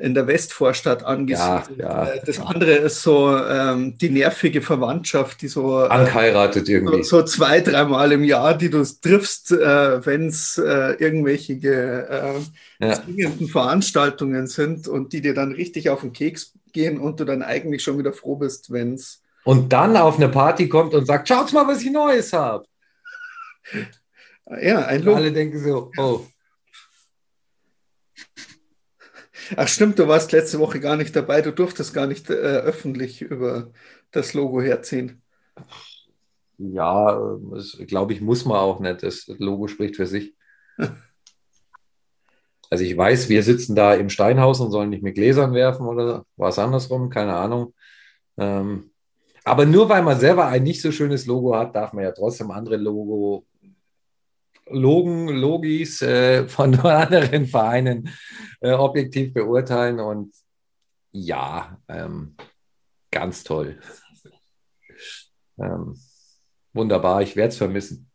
[0.00, 1.78] in der Westvorstadt angesiedelt.
[1.78, 2.12] Ja, ja.
[2.12, 7.02] Äh, das andere ist so ähm, die nervige Verwandtschaft, die so äh, angeheiratet irgendwie.
[7.02, 12.86] So, so, zwei, dreimal im Jahr, die du triffst, äh, wenn es äh, irgendwelche äh,
[12.86, 13.00] ja.
[13.50, 17.82] Veranstaltungen sind und die dir dann richtig auf den Keks gehen und du dann eigentlich
[17.82, 19.22] schon wieder froh bist, wenn es.
[19.44, 22.64] Und dann auf eine Party kommt und sagt, schaut mal, was ich Neues habe.
[24.62, 25.16] Ja, ein Lob.
[25.16, 26.20] Alle denken so, oh.
[29.56, 31.42] Ach stimmt, du warst letzte Woche gar nicht dabei.
[31.42, 33.70] Du durftest gar nicht äh, öffentlich über
[34.10, 35.22] das Logo herziehen.
[36.58, 37.36] Ja,
[37.86, 39.02] glaube ich, muss man auch nicht.
[39.02, 40.34] Das Logo spricht für sich.
[42.70, 46.24] also ich weiß, wir sitzen da im Steinhaus und sollen nicht mit Gläsern werfen oder
[46.36, 47.74] was andersrum, keine Ahnung.
[48.36, 48.90] Ähm,
[49.44, 52.50] aber nur weil man selber ein nicht so schönes Logo hat, darf man ja trotzdem
[52.50, 53.46] andere Logo
[54.70, 58.10] Logen, Logis äh, von anderen Vereinen
[58.60, 60.00] äh, objektiv beurteilen.
[60.00, 60.34] Und
[61.12, 62.36] ja, ähm,
[63.10, 63.78] ganz toll.
[65.58, 65.96] Ähm,
[66.72, 68.10] wunderbar, ich werde es vermissen.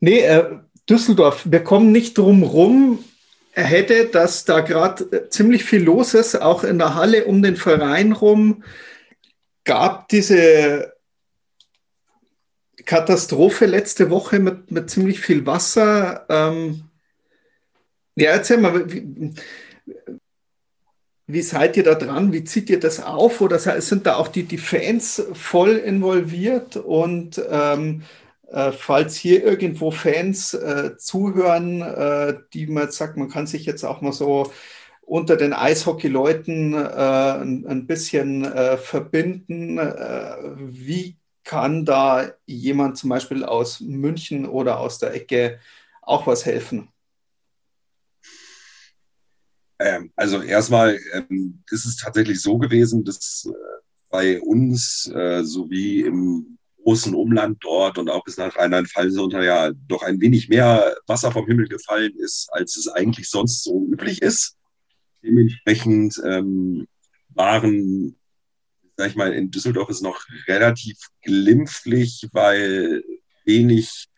[0.00, 0.58] Nee, äh,
[0.88, 3.04] Düsseldorf, wir kommen nicht drum rum.
[3.52, 7.40] Er hätte, dass da gerade äh, ziemlich viel los ist, auch in der Halle um
[7.42, 8.64] den Verein rum.
[9.64, 10.93] Gab diese
[12.84, 16.26] Katastrophe letzte Woche mit, mit ziemlich viel Wasser.
[16.28, 16.84] Ähm,
[18.16, 19.32] ja, erzähl mal, wie,
[21.26, 22.32] wie, seid ihr da dran?
[22.32, 23.40] Wie zieht ihr das auf?
[23.40, 26.76] Oder sind da auch die, die Fans voll involviert?
[26.76, 28.02] Und ähm,
[28.50, 33.84] äh, falls hier irgendwo Fans äh, zuhören, äh, die man sagt, man kann sich jetzt
[33.84, 34.52] auch mal so
[35.02, 39.78] unter den Eishockey-Leuten äh, ein, ein, bisschen äh, verbinden.
[39.78, 45.60] Äh, wie kann da jemand zum Beispiel aus München oder aus der Ecke
[46.02, 46.88] auch was helfen?
[49.78, 53.52] Ähm, also erstmal ähm, ist es tatsächlich so gewesen, dass äh,
[54.08, 60.02] bei uns äh, sowie im großen Umland dort und auch bis nach Rheinland-Pfalz ja doch
[60.02, 64.56] ein wenig mehr Wasser vom Himmel gefallen ist, als es eigentlich sonst so üblich ist.
[65.22, 66.86] Dementsprechend ähm,
[67.30, 68.16] waren
[68.96, 73.02] sag ich mal, in Düsseldorf ist noch relativ glimpflich, weil
[73.44, 74.08] wenig,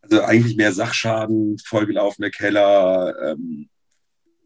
[0.00, 3.68] also eigentlich mehr Sachschaden, vollgelaufene Keller, ähm,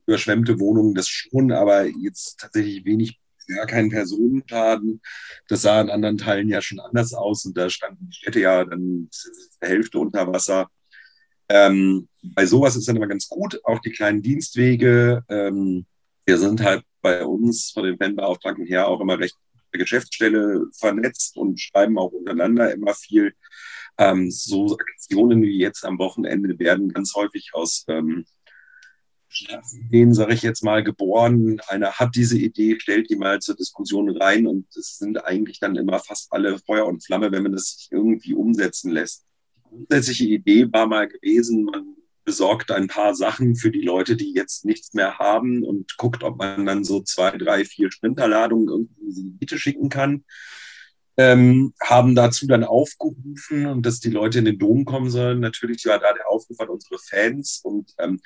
[0.06, 5.00] überschwemmte Wohnungen, das schon, aber jetzt tatsächlich wenig, gar keinen Personenschaden.
[5.48, 8.64] Das sah in anderen Teilen ja schon anders aus und da standen die Städte ja
[8.64, 9.10] dann
[9.60, 10.68] der Hälfte unter Wasser.
[11.48, 15.24] Ähm, bei sowas ist dann immer ganz gut, auch die kleinen Dienstwege.
[15.28, 15.86] Ähm,
[16.24, 19.36] wir sind halt bei uns von den Fanbeauftragten her auch immer recht
[19.78, 23.34] Geschäftsstelle vernetzt und schreiben auch untereinander immer viel.
[23.98, 28.24] Ähm, so Aktionen wie jetzt am Wochenende werden ganz häufig aus ähm,
[29.72, 31.60] Ideen, sage ich jetzt mal, geboren.
[31.68, 35.76] Einer hat diese Idee, stellt die mal zur Diskussion rein und es sind eigentlich dann
[35.76, 39.24] immer fast alle Feuer und Flamme, wenn man das irgendwie umsetzen lässt.
[39.56, 41.91] Die grundsätzliche Idee war mal gewesen, man
[42.24, 46.38] besorgt ein paar Sachen für die Leute, die jetzt nichts mehr haben und guckt, ob
[46.38, 50.24] man dann so zwei, drei, vier Sprinterladungen irgendwie in die Miete schicken kann.
[51.18, 55.40] Ähm, haben dazu dann aufgerufen und dass die Leute in den Dom kommen sollen.
[55.40, 58.18] Natürlich war da der Aufruf an unsere Fans und ähm,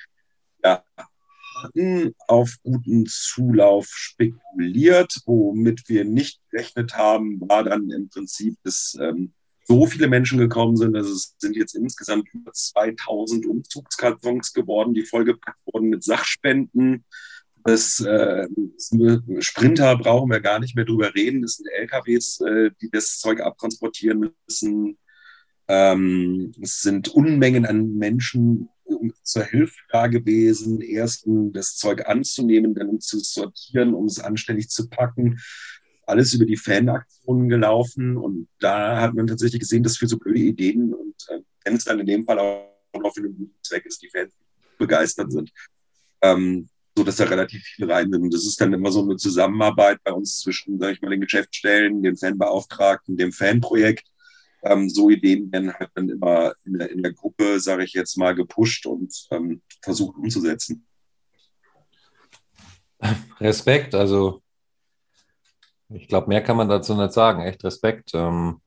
[0.63, 0.83] ja,
[1.63, 5.21] hatten auf guten Zulauf spekuliert.
[5.25, 9.33] Womit wir nicht gerechnet haben, war dann im Prinzip, dass ähm,
[9.67, 10.95] so viele Menschen gekommen sind.
[10.95, 17.03] Also es sind jetzt insgesamt über 2000 Umzugskartons geworden, die vollgepackt wurden mit Sachspenden.
[17.63, 18.47] Das, äh,
[19.39, 21.41] Sprinter brauchen wir gar nicht mehr drüber reden.
[21.41, 24.97] Das sind LKWs, äh, die das Zeug abtransportieren müssen.
[25.67, 28.69] Ähm, es sind Unmengen an Menschen
[29.23, 34.69] zur Hilfe da gewesen, erst um das Zeug anzunehmen, dann zu sortieren, um es anständig
[34.69, 35.39] zu packen.
[36.07, 40.39] Alles über die Fanaktionen gelaufen und da hat man tatsächlich gesehen, dass für so blöde
[40.39, 43.85] Ideen und äh, wenn es dann in dem Fall auch noch für einen guten Zweck
[43.85, 44.33] ist, die Fans
[44.77, 45.51] begeistert sind.
[46.21, 48.23] Ähm, so dass da relativ viel rein sind.
[48.23, 51.21] Und das ist dann immer so eine Zusammenarbeit bei uns zwischen, sag ich mal, den
[51.21, 54.07] Geschäftsstellen, den Fanbeauftragten, dem Fanprojekt
[54.63, 58.17] ähm, so Ideen werden halt dann immer in der, in der Gruppe, sage ich jetzt
[58.17, 60.85] mal, gepusht und ähm, versucht umzusetzen.
[63.39, 64.41] Respekt, also
[65.89, 67.41] ich glaube, mehr kann man dazu nicht sagen.
[67.43, 68.11] Echt Respekt.
[68.13, 68.61] Ähm,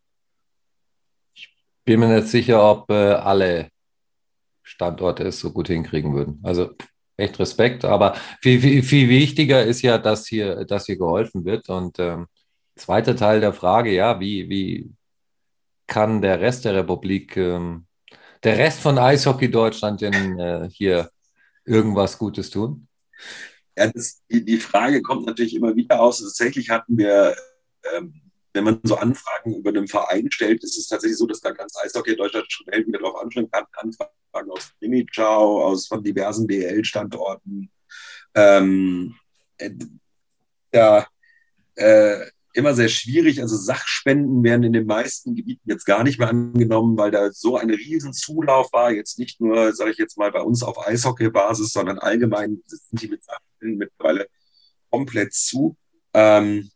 [1.35, 1.55] ich
[1.85, 3.69] bin mir nicht sicher, ob äh, alle
[4.63, 6.41] Standorte es so gut hinkriegen würden.
[6.43, 6.71] Also
[7.17, 11.69] echt Respekt, aber viel, viel, viel wichtiger ist ja, dass hier, dass hier geholfen wird.
[11.69, 12.27] Und ähm,
[12.77, 14.91] zweiter Teil der Frage, ja, wie, wie,
[15.91, 17.87] kann der Rest der Republik, ähm,
[18.45, 21.11] der Rest von Eishockey Deutschland denn äh, hier
[21.65, 22.87] irgendwas Gutes tun?
[23.81, 26.21] Ja, das, die, Frage kommt natürlich immer wieder aus.
[26.21, 27.35] Tatsächlich hatten wir,
[27.97, 28.21] ähm,
[28.53, 31.75] wenn man so Anfragen über einen Verein stellt, ist es tatsächlich so, dass da ganz
[31.83, 33.49] Eishockey Deutschland schnell wieder drauf anspringt.
[33.55, 37.71] Anfragen aus Limichau, aus von diversen DL-Standorten.
[38.35, 39.15] Ähm,
[39.57, 39.71] äh,
[40.75, 41.07] ja,
[41.77, 43.41] äh, immer sehr schwierig.
[43.41, 47.57] Also Sachspenden werden in den meisten Gebieten jetzt gar nicht mehr angenommen, weil da so
[47.57, 48.93] ein riesen Zulauf war.
[48.93, 53.09] Jetzt nicht nur, sage ich jetzt mal, bei uns auf Eishockey-Basis, sondern allgemein sind die
[53.09, 53.25] mit
[53.61, 54.29] Sachspenden mittlerweile
[54.91, 55.77] komplett zu.
[56.15, 56.71] Ähm,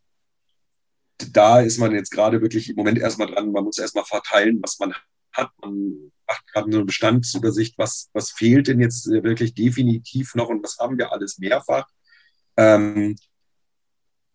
[1.31, 3.51] da ist man jetzt gerade wirklich im Moment erstmal dran.
[3.51, 4.93] Man muss erstmal verteilen, was man
[5.33, 5.51] hat.
[5.61, 10.77] Man macht gerade eine Bestandsübersicht, was, was fehlt denn jetzt wirklich definitiv noch und was
[10.79, 11.87] haben wir alles mehrfach.
[12.57, 13.15] Ähm,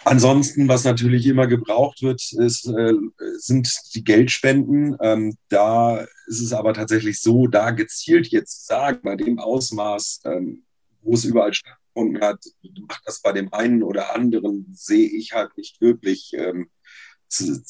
[0.03, 2.95] Ansonsten, was natürlich immer gebraucht wird, ist, äh,
[3.37, 4.97] sind die Geldspenden.
[5.03, 10.65] Ähm, da ist es aber tatsächlich so, da gezielt jetzt sagen, bei dem Ausmaß, ähm,
[11.03, 12.43] wo es überall stattgefunden hat,
[12.89, 16.71] macht das bei dem einen oder anderen, sehe ich halt nicht wirklich ähm,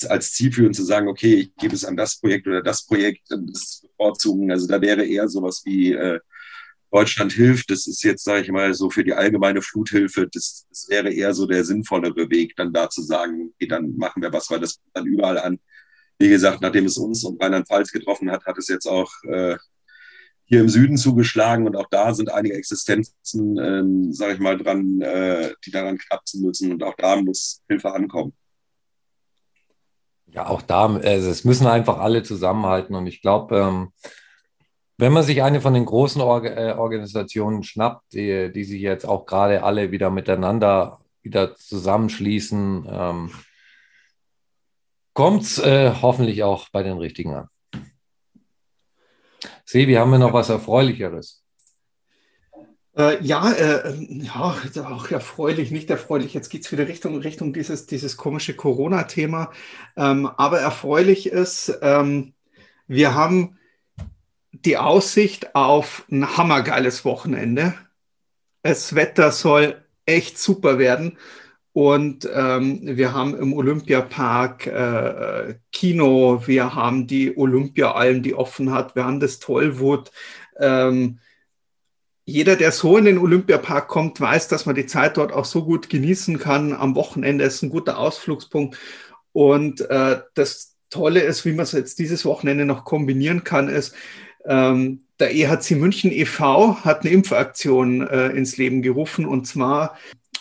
[0.09, 3.83] als zielführend zu sagen, okay, ich gebe es an das Projekt oder das Projekt, das
[3.83, 4.51] bevorzugen.
[4.51, 6.19] Also da wäre eher sowas wie äh,
[6.91, 10.89] Deutschland hilft, das ist jetzt, sage ich mal, so für die allgemeine Fluthilfe, das, das,
[10.89, 14.51] wäre eher so der sinnvollere Weg, dann da zu sagen, okay, dann machen wir was,
[14.51, 15.61] weil das dann überall an.
[16.19, 19.57] Wie gesagt, nachdem es uns und Rheinland-Pfalz getroffen hat, hat es jetzt auch äh,
[20.51, 25.01] hier im Süden zugeschlagen und auch da sind einige Existenzen, ähm, sage ich mal, dran,
[25.01, 28.33] äh, die daran knapsen müssen und auch da muss Hilfe ankommen.
[30.27, 33.93] Ja, auch da, also es müssen einfach alle zusammenhalten und ich glaube, ähm,
[34.99, 39.07] wenn man sich eine von den großen Org äh, Organisationen schnappt, die, die sich jetzt
[39.07, 43.31] auch gerade alle wieder miteinander wieder zusammenschließen, ähm,
[45.15, 47.49] kommt es äh, hoffentlich auch bei den Richtigen an.
[49.65, 51.43] Sebi, haben wir noch was Erfreulicheres?
[52.97, 56.35] Äh, ja, äh, ja, auch erfreulich, nicht erfreulich.
[56.35, 59.53] Jetzt geht es wieder Richtung, Richtung dieses, dieses komische Corona-Thema.
[59.97, 62.35] Ähm, aber erfreulich ist, ähm,
[62.89, 63.59] wir haben
[64.53, 67.75] die Aussicht auf ein hammergeiles Wochenende.
[68.63, 71.17] Das Wetter soll echt super werden.
[71.73, 78.97] Und ähm, wir haben im Olympiapark äh, Kino, wir haben die Olympiaalm, die offen hat,
[78.97, 80.11] wir haben das Tollwood.
[80.59, 81.21] Ähm,
[82.25, 85.65] jeder, der so in den Olympiapark kommt, weiß, dass man die Zeit dort auch so
[85.65, 86.73] gut genießen kann.
[86.73, 88.77] Am Wochenende ist ein guter Ausflugspunkt.
[89.33, 93.95] Und äh, das Tolle ist, wie man es jetzt dieses Wochenende noch kombinieren kann, ist,
[94.45, 96.77] ähm, der EHC München e.V.
[96.85, 99.97] hat eine Impfaktion äh, ins Leben gerufen und zwar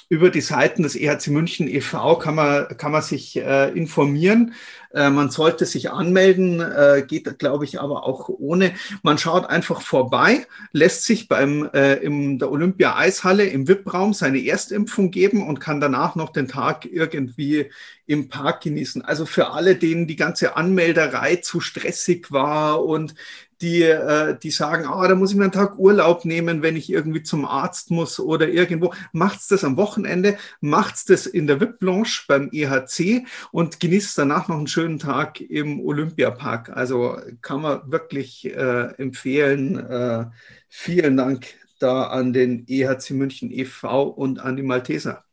[0.10, 2.18] über die Seiten des EHC München e.V.
[2.18, 4.56] kann man, kann man sich äh, informieren.
[4.92, 8.74] Äh, man sollte sich anmelden, äh, geht, glaube ich, aber auch ohne.
[9.04, 15.12] Man schaut einfach vorbei, lässt sich beim, äh, in der Olympia-Eishalle im VIP-Raum seine Erstimpfung
[15.12, 17.70] geben und kann danach noch den Tag irgendwie
[18.08, 19.04] im Park genießen.
[19.04, 23.14] Also für alle, denen die ganze Anmelderei zu stressig war und
[23.62, 26.90] die, äh, die sagen, ah, da muss ich mir einen Tag Urlaub nehmen, wenn ich
[26.90, 28.94] irgendwie zum Arzt muss oder irgendwo.
[29.12, 34.48] Macht's das am Wochenende, macht's das in der VIP Blanche beim EHC und genießt danach
[34.48, 36.70] noch einen schönen Tag im Olympiapark.
[36.70, 39.78] Also kann man wirklich äh, empfehlen.
[39.78, 40.26] Äh,
[40.68, 41.48] vielen Dank
[41.80, 44.04] da an den EHC München e.V.
[44.04, 45.24] und an die Malteser.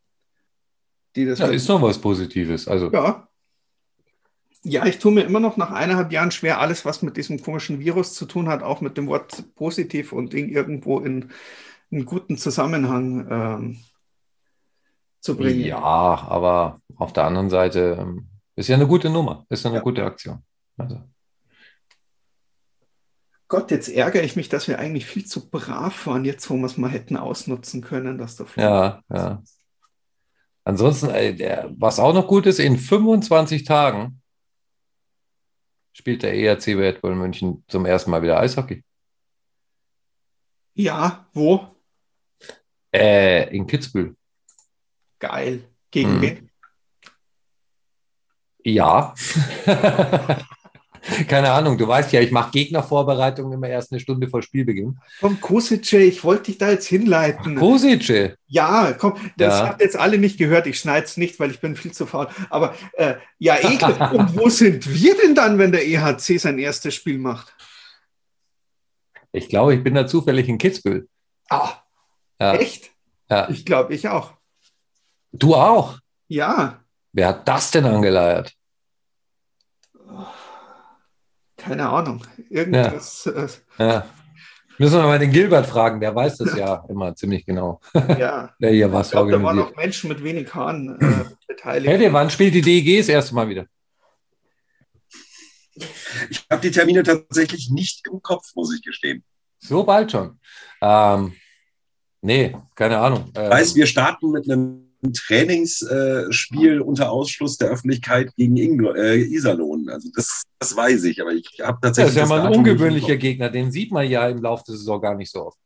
[1.14, 2.68] Die das ja, ist doch was Positives.
[2.68, 2.91] Also.
[2.93, 3.27] Ja,
[4.69, 7.79] ja, ich tue mir immer noch nach eineinhalb Jahren schwer, alles, was mit diesem komischen
[7.79, 11.31] Virus zu tun hat, auch mit dem Wort positiv und Ding irgendwo in
[11.93, 13.79] einen guten Zusammenhang ähm,
[15.21, 15.61] zu bringen.
[15.61, 19.79] Ja, aber auf der anderen Seite ähm, ist ja eine gute Nummer, ist ja eine
[19.79, 19.85] ja.
[19.85, 20.43] gute Aktion.
[20.77, 21.01] Also.
[23.47, 26.67] Gott, jetzt ärgere ich mich, dass wir eigentlich viel zu brav waren, jetzt wo wir
[26.67, 28.62] es mal hätten ausnutzen können, dass dafür.
[28.64, 29.43] Ja, ja.
[30.64, 31.07] Ansonsten,
[31.79, 34.21] was auch noch gut ist, in 25 Tagen
[35.97, 38.85] spielt der ERC Red Bull München zum ersten Mal wieder Eishockey.
[40.75, 41.75] Ja, wo?
[42.93, 44.15] Äh, in Kitzbühel.
[45.19, 45.65] Geil.
[45.91, 46.23] Gegen hm.
[46.23, 46.51] wen?
[48.63, 49.15] Ja.
[51.29, 54.99] Keine Ahnung, du weißt ja, ich mache Gegnervorbereitungen immer erst eine Stunde vor Spielbeginn.
[55.21, 57.57] Komm, Kosice, ich wollte dich da jetzt hinleiten.
[57.57, 58.37] Kosice?
[58.47, 59.69] Ja, komm, das ja.
[59.69, 60.67] habt jetzt alle nicht gehört.
[60.67, 62.29] Ich schneide es nicht, weil ich bin viel zu faul.
[62.51, 63.93] Aber äh, ja, ekel.
[64.13, 67.55] Und wo sind wir denn dann, wenn der EHC sein erstes Spiel macht?
[69.33, 71.09] Ich glaube, ich bin da zufällig in Kitzbühel.
[71.49, 71.71] Ah,
[72.41, 72.55] ja.
[72.55, 72.91] echt?
[73.31, 73.49] Ja.
[73.51, 74.33] Ich glaube, ich auch.
[75.33, 75.99] Du auch?
[76.29, 76.81] Ja.
[77.13, 78.55] Wer hat das denn angeleiert?
[81.67, 82.23] Keine Ahnung.
[82.49, 83.25] Irgendwas.
[83.25, 83.33] Ja.
[83.85, 84.07] Äh, ja.
[84.79, 87.81] Müssen wir mal den Gilbert fragen, der weiß das ja immer ziemlich genau.
[88.19, 88.55] Ja.
[88.61, 91.89] der hier was ich glaub, Da waren noch Menschen mit wenig Haaren äh, beteiligt.
[91.89, 93.67] Hey, wann spielt die DEG das erste Mal wieder?
[96.31, 99.23] Ich habe die Termine tatsächlich nicht im Kopf, muss ich gestehen.
[99.59, 100.39] So bald schon.
[100.81, 101.35] Ähm,
[102.23, 103.31] nee, keine Ahnung.
[103.35, 109.17] Ähm, weiß, wir starten mit einem ein Trainingsspiel unter Ausschluss der Öffentlichkeit gegen Ingl äh,
[109.17, 109.89] Iserlohn.
[109.89, 112.15] Also das, das weiß ich, aber ich habe tatsächlich.
[112.15, 115.01] Das ist ja mal ein ungewöhnlicher Gegner, den sieht man ja im Laufe der Saison
[115.01, 115.59] gar nicht so oft.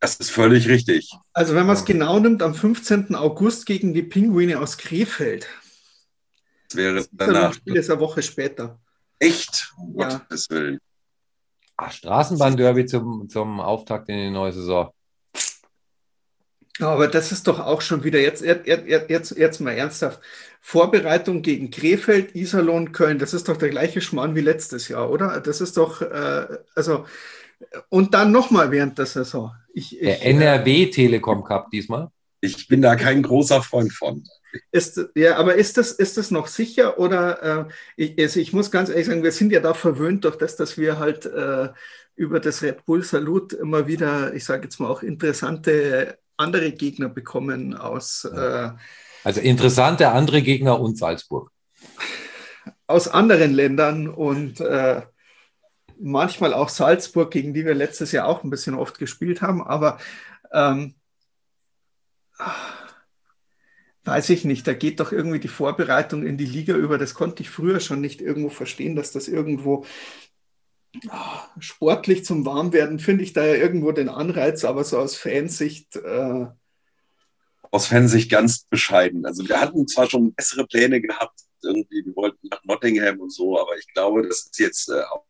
[0.00, 1.12] Das ist völlig richtig.
[1.34, 3.14] Also wenn man es genau nimmt, am 15.
[3.14, 5.46] August gegen die Pinguine aus Krefeld.
[6.68, 7.52] Das wäre das danach.
[7.52, 8.80] Spiel ist eine Woche später.
[9.18, 9.72] Echt?
[9.76, 10.08] Um ja.
[10.08, 10.78] Gottes Willen.
[11.76, 14.90] Ach, Straßenbahnderby zum, zum Auftakt in die neue Saison.
[16.80, 20.20] Aber das ist doch auch schon wieder jetzt, jetzt, jetzt mal ernsthaft.
[20.60, 25.40] Vorbereitung gegen Krefeld, Iserlohn, Köln, das ist doch der gleiche Schmarrn wie letztes Jahr, oder?
[25.40, 27.06] Das ist doch, äh, also,
[27.88, 29.52] und dann nochmal während der Saison.
[29.72, 32.10] Ich, ich, der NRW Telekom Cup diesmal?
[32.40, 34.24] Ich bin da kein großer Freund von.
[34.72, 38.70] Ist, ja, aber ist das, ist das noch sicher oder äh, ich, also ich muss
[38.70, 41.68] ganz ehrlich sagen, wir sind ja da verwöhnt durch das, dass wir halt äh,
[42.16, 47.08] über das Red Bull Salut immer wieder, ich sage jetzt mal auch interessante andere Gegner
[47.08, 48.24] bekommen aus.
[48.24, 48.70] Äh,
[49.22, 51.52] also interessante andere Gegner und Salzburg.
[52.86, 55.02] Aus anderen Ländern und äh,
[56.00, 59.98] manchmal auch Salzburg, gegen die wir letztes Jahr auch ein bisschen oft gespielt haben, aber
[60.52, 60.94] ähm,
[64.04, 66.98] weiß ich nicht, da geht doch irgendwie die Vorbereitung in die Liga über.
[66.98, 69.84] Das konnte ich früher schon nicht irgendwo verstehen, dass das irgendwo
[71.58, 75.96] sportlich zum Warmwerden finde ich da ja irgendwo den Anreiz, aber so aus Fansicht.
[75.96, 76.46] Äh
[77.70, 79.24] aus Fansicht ganz bescheiden.
[79.24, 83.60] Also wir hatten zwar schon bessere Pläne gehabt, irgendwie, wir wollten nach Nottingham und so,
[83.60, 85.24] aber ich glaube, das ist jetzt äh, auch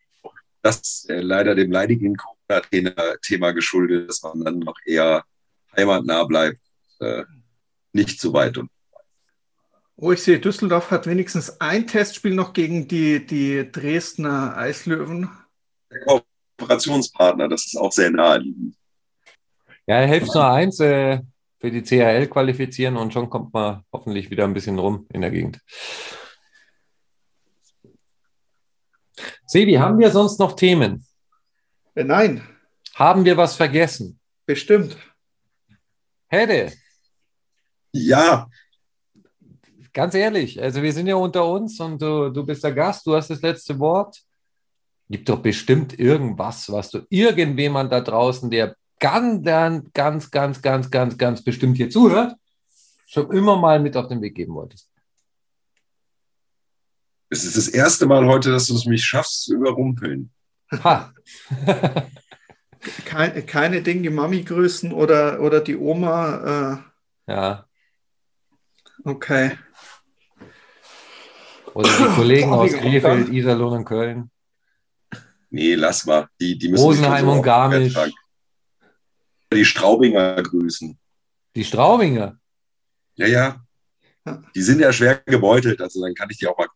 [0.63, 5.25] das äh, leider dem leidigen Corona-Thema geschuldet, dass man dann noch eher
[5.77, 6.61] heimatnah bleibt,
[7.01, 7.25] äh,
[7.93, 8.71] nicht zu weit und
[10.03, 15.29] Oh, ich sehe, Düsseldorf hat wenigstens ein Testspiel noch gegen die, die Dresdner Eislöwen
[15.91, 17.49] der Kooperationspartner.
[17.49, 18.77] Das ist auch sehr naheliegend.
[19.87, 20.81] Ja, hilft nur eins.
[20.81, 21.21] Äh,
[21.61, 25.31] für die CHL qualifizieren und schon kommt man hoffentlich wieder ein bisschen rum in der
[25.31, 25.61] Gegend.
[29.45, 31.07] Sebi, haben wir sonst noch Themen?
[31.95, 32.43] Äh, nein.
[32.95, 34.19] Haben wir was vergessen?
[34.47, 34.97] Bestimmt.
[36.29, 36.73] Hätte.
[37.93, 38.49] Ja.
[39.93, 43.15] Ganz ehrlich, also wir sind ja unter uns und du, du bist der Gast, du
[43.15, 44.23] hast das letzte Wort.
[45.11, 49.45] Gibt doch bestimmt irgendwas, was du irgendjemand da draußen, der ganz,
[49.93, 52.37] ganz, ganz, ganz, ganz, ganz bestimmt hier zuhört,
[53.07, 54.89] schon immer mal mit auf den Weg geben wolltest.
[57.29, 60.31] Es ist das erste Mal heute, dass du es mich schaffst zu überrumpeln.
[60.85, 61.13] Ha.
[63.05, 66.83] keine, keine Dinge, die Mami grüßen oder, oder die Oma.
[67.27, 67.33] Äh.
[67.33, 67.67] Ja.
[69.05, 69.59] Okay.
[71.75, 74.31] Oder die Kollegen aus Krefeld, Iserlohn und Köln.
[75.51, 76.29] Nee, lass mal.
[76.41, 77.95] Die, die müssen Rosenheim und Garmisch.
[79.53, 80.97] Die Straubinger grüßen.
[81.57, 82.39] Die Straubinger?
[83.17, 83.61] Ja, ja.
[84.55, 86.69] Die sind ja schwer gebeutelt, also dann kann ich die auch mal.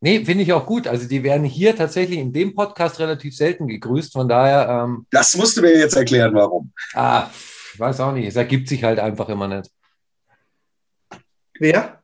[0.00, 0.86] Nee, finde ich auch gut.
[0.86, 4.12] Also die werden hier tatsächlich in dem Podcast relativ selten gegrüßt.
[4.12, 4.68] Von daher.
[4.68, 6.72] Ähm, das musst du mir jetzt erklären, warum.
[6.94, 7.28] Ah,
[7.74, 8.26] ich weiß auch nicht.
[8.26, 9.70] Es ergibt sich halt einfach immer nicht.
[11.58, 11.99] Wer?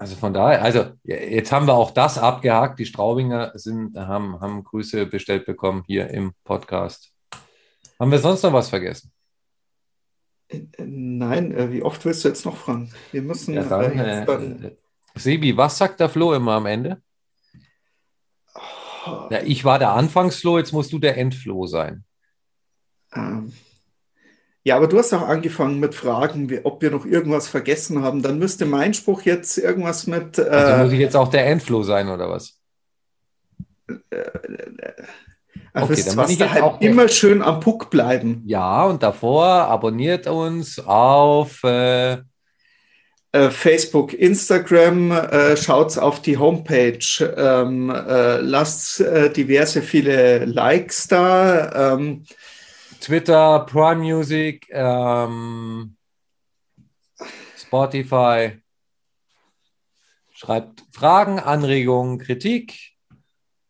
[0.00, 2.78] Also von daher, also jetzt haben wir auch das abgehakt.
[2.78, 7.12] Die Straubinger sind, haben, haben Grüße bestellt bekommen hier im Podcast.
[7.98, 9.12] Haben wir sonst noch was vergessen?
[10.48, 12.90] Äh, Nein, äh, wie oft willst du jetzt noch fragen?
[13.12, 13.52] Wir müssen.
[13.52, 14.70] Ja, dann, äh, dann...
[15.16, 17.02] Sebi, was sagt der Flo immer am Ende?
[19.04, 19.28] Oh.
[19.28, 22.04] Ja, ich war der Anfangsflo, jetzt musst du der Endflo sein.
[23.12, 23.52] Ähm.
[24.62, 28.22] Ja, aber du hast auch angefangen mit Fragen, ob wir noch irgendwas vergessen haben.
[28.22, 30.38] Dann müsste mein Spruch jetzt irgendwas mit.
[30.38, 32.58] Äh, also muss ich jetzt auch der Endflow sein, oder was?
[33.88, 35.02] Äh, äh,
[35.72, 38.42] also okay, dann was da halt auch immer schön am Puck bleiben.
[38.46, 42.18] Ja, und davor abonniert uns auf äh,
[43.32, 46.98] äh, Facebook, Instagram, äh, schaut auf die Homepage,
[47.36, 51.94] ähm, äh, lasst äh, diverse viele Likes da.
[51.94, 52.24] Ähm,
[53.00, 55.96] Twitter, Prime Music, ähm,
[57.56, 58.60] Spotify.
[60.32, 62.92] Schreibt Fragen, Anregungen, Kritik.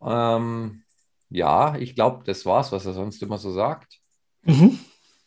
[0.02, 0.82] Ähm,
[1.28, 3.98] ja, ich glaube, das war's, was er sonst immer so sagt.
[4.42, 4.78] Mhm.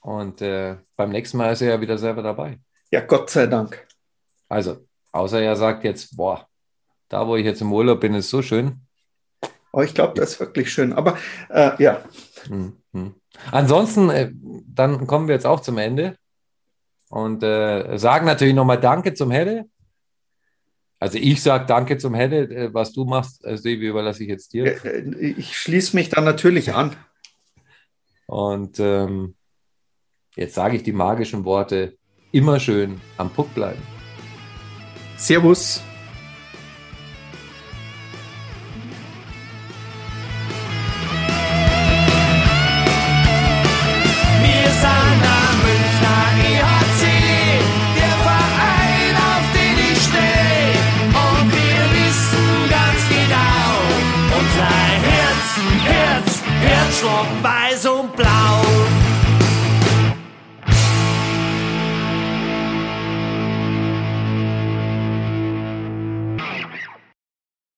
[0.01, 2.59] Und äh, beim nächsten Mal ist er ja wieder selber dabei.
[2.91, 3.87] Ja, Gott sei Dank.
[4.49, 6.47] Also, außer er sagt jetzt, boah,
[7.09, 8.85] da wo ich jetzt im Urlaub bin, ist so schön.
[9.71, 10.93] Oh, ich glaube, das ist wirklich schön.
[10.93, 11.17] Aber
[11.49, 12.03] äh, ja.
[12.49, 13.15] Mhm.
[13.51, 14.31] Ansonsten, äh,
[14.67, 16.17] dann kommen wir jetzt auch zum Ende
[17.09, 19.65] und äh, sagen natürlich nochmal Danke zum Helle.
[20.99, 24.53] Also ich sage Danke zum Helle, äh, was du machst, äh, Sebi, überlasse ich jetzt
[24.53, 24.77] dir.
[25.19, 26.95] Ich schließe mich dann natürlich an.
[28.25, 29.36] Und ähm,
[30.36, 31.97] jetzt sage ich die magischen Worte,
[32.31, 33.81] immer schön am Puck bleiben.
[35.17, 35.81] Servus.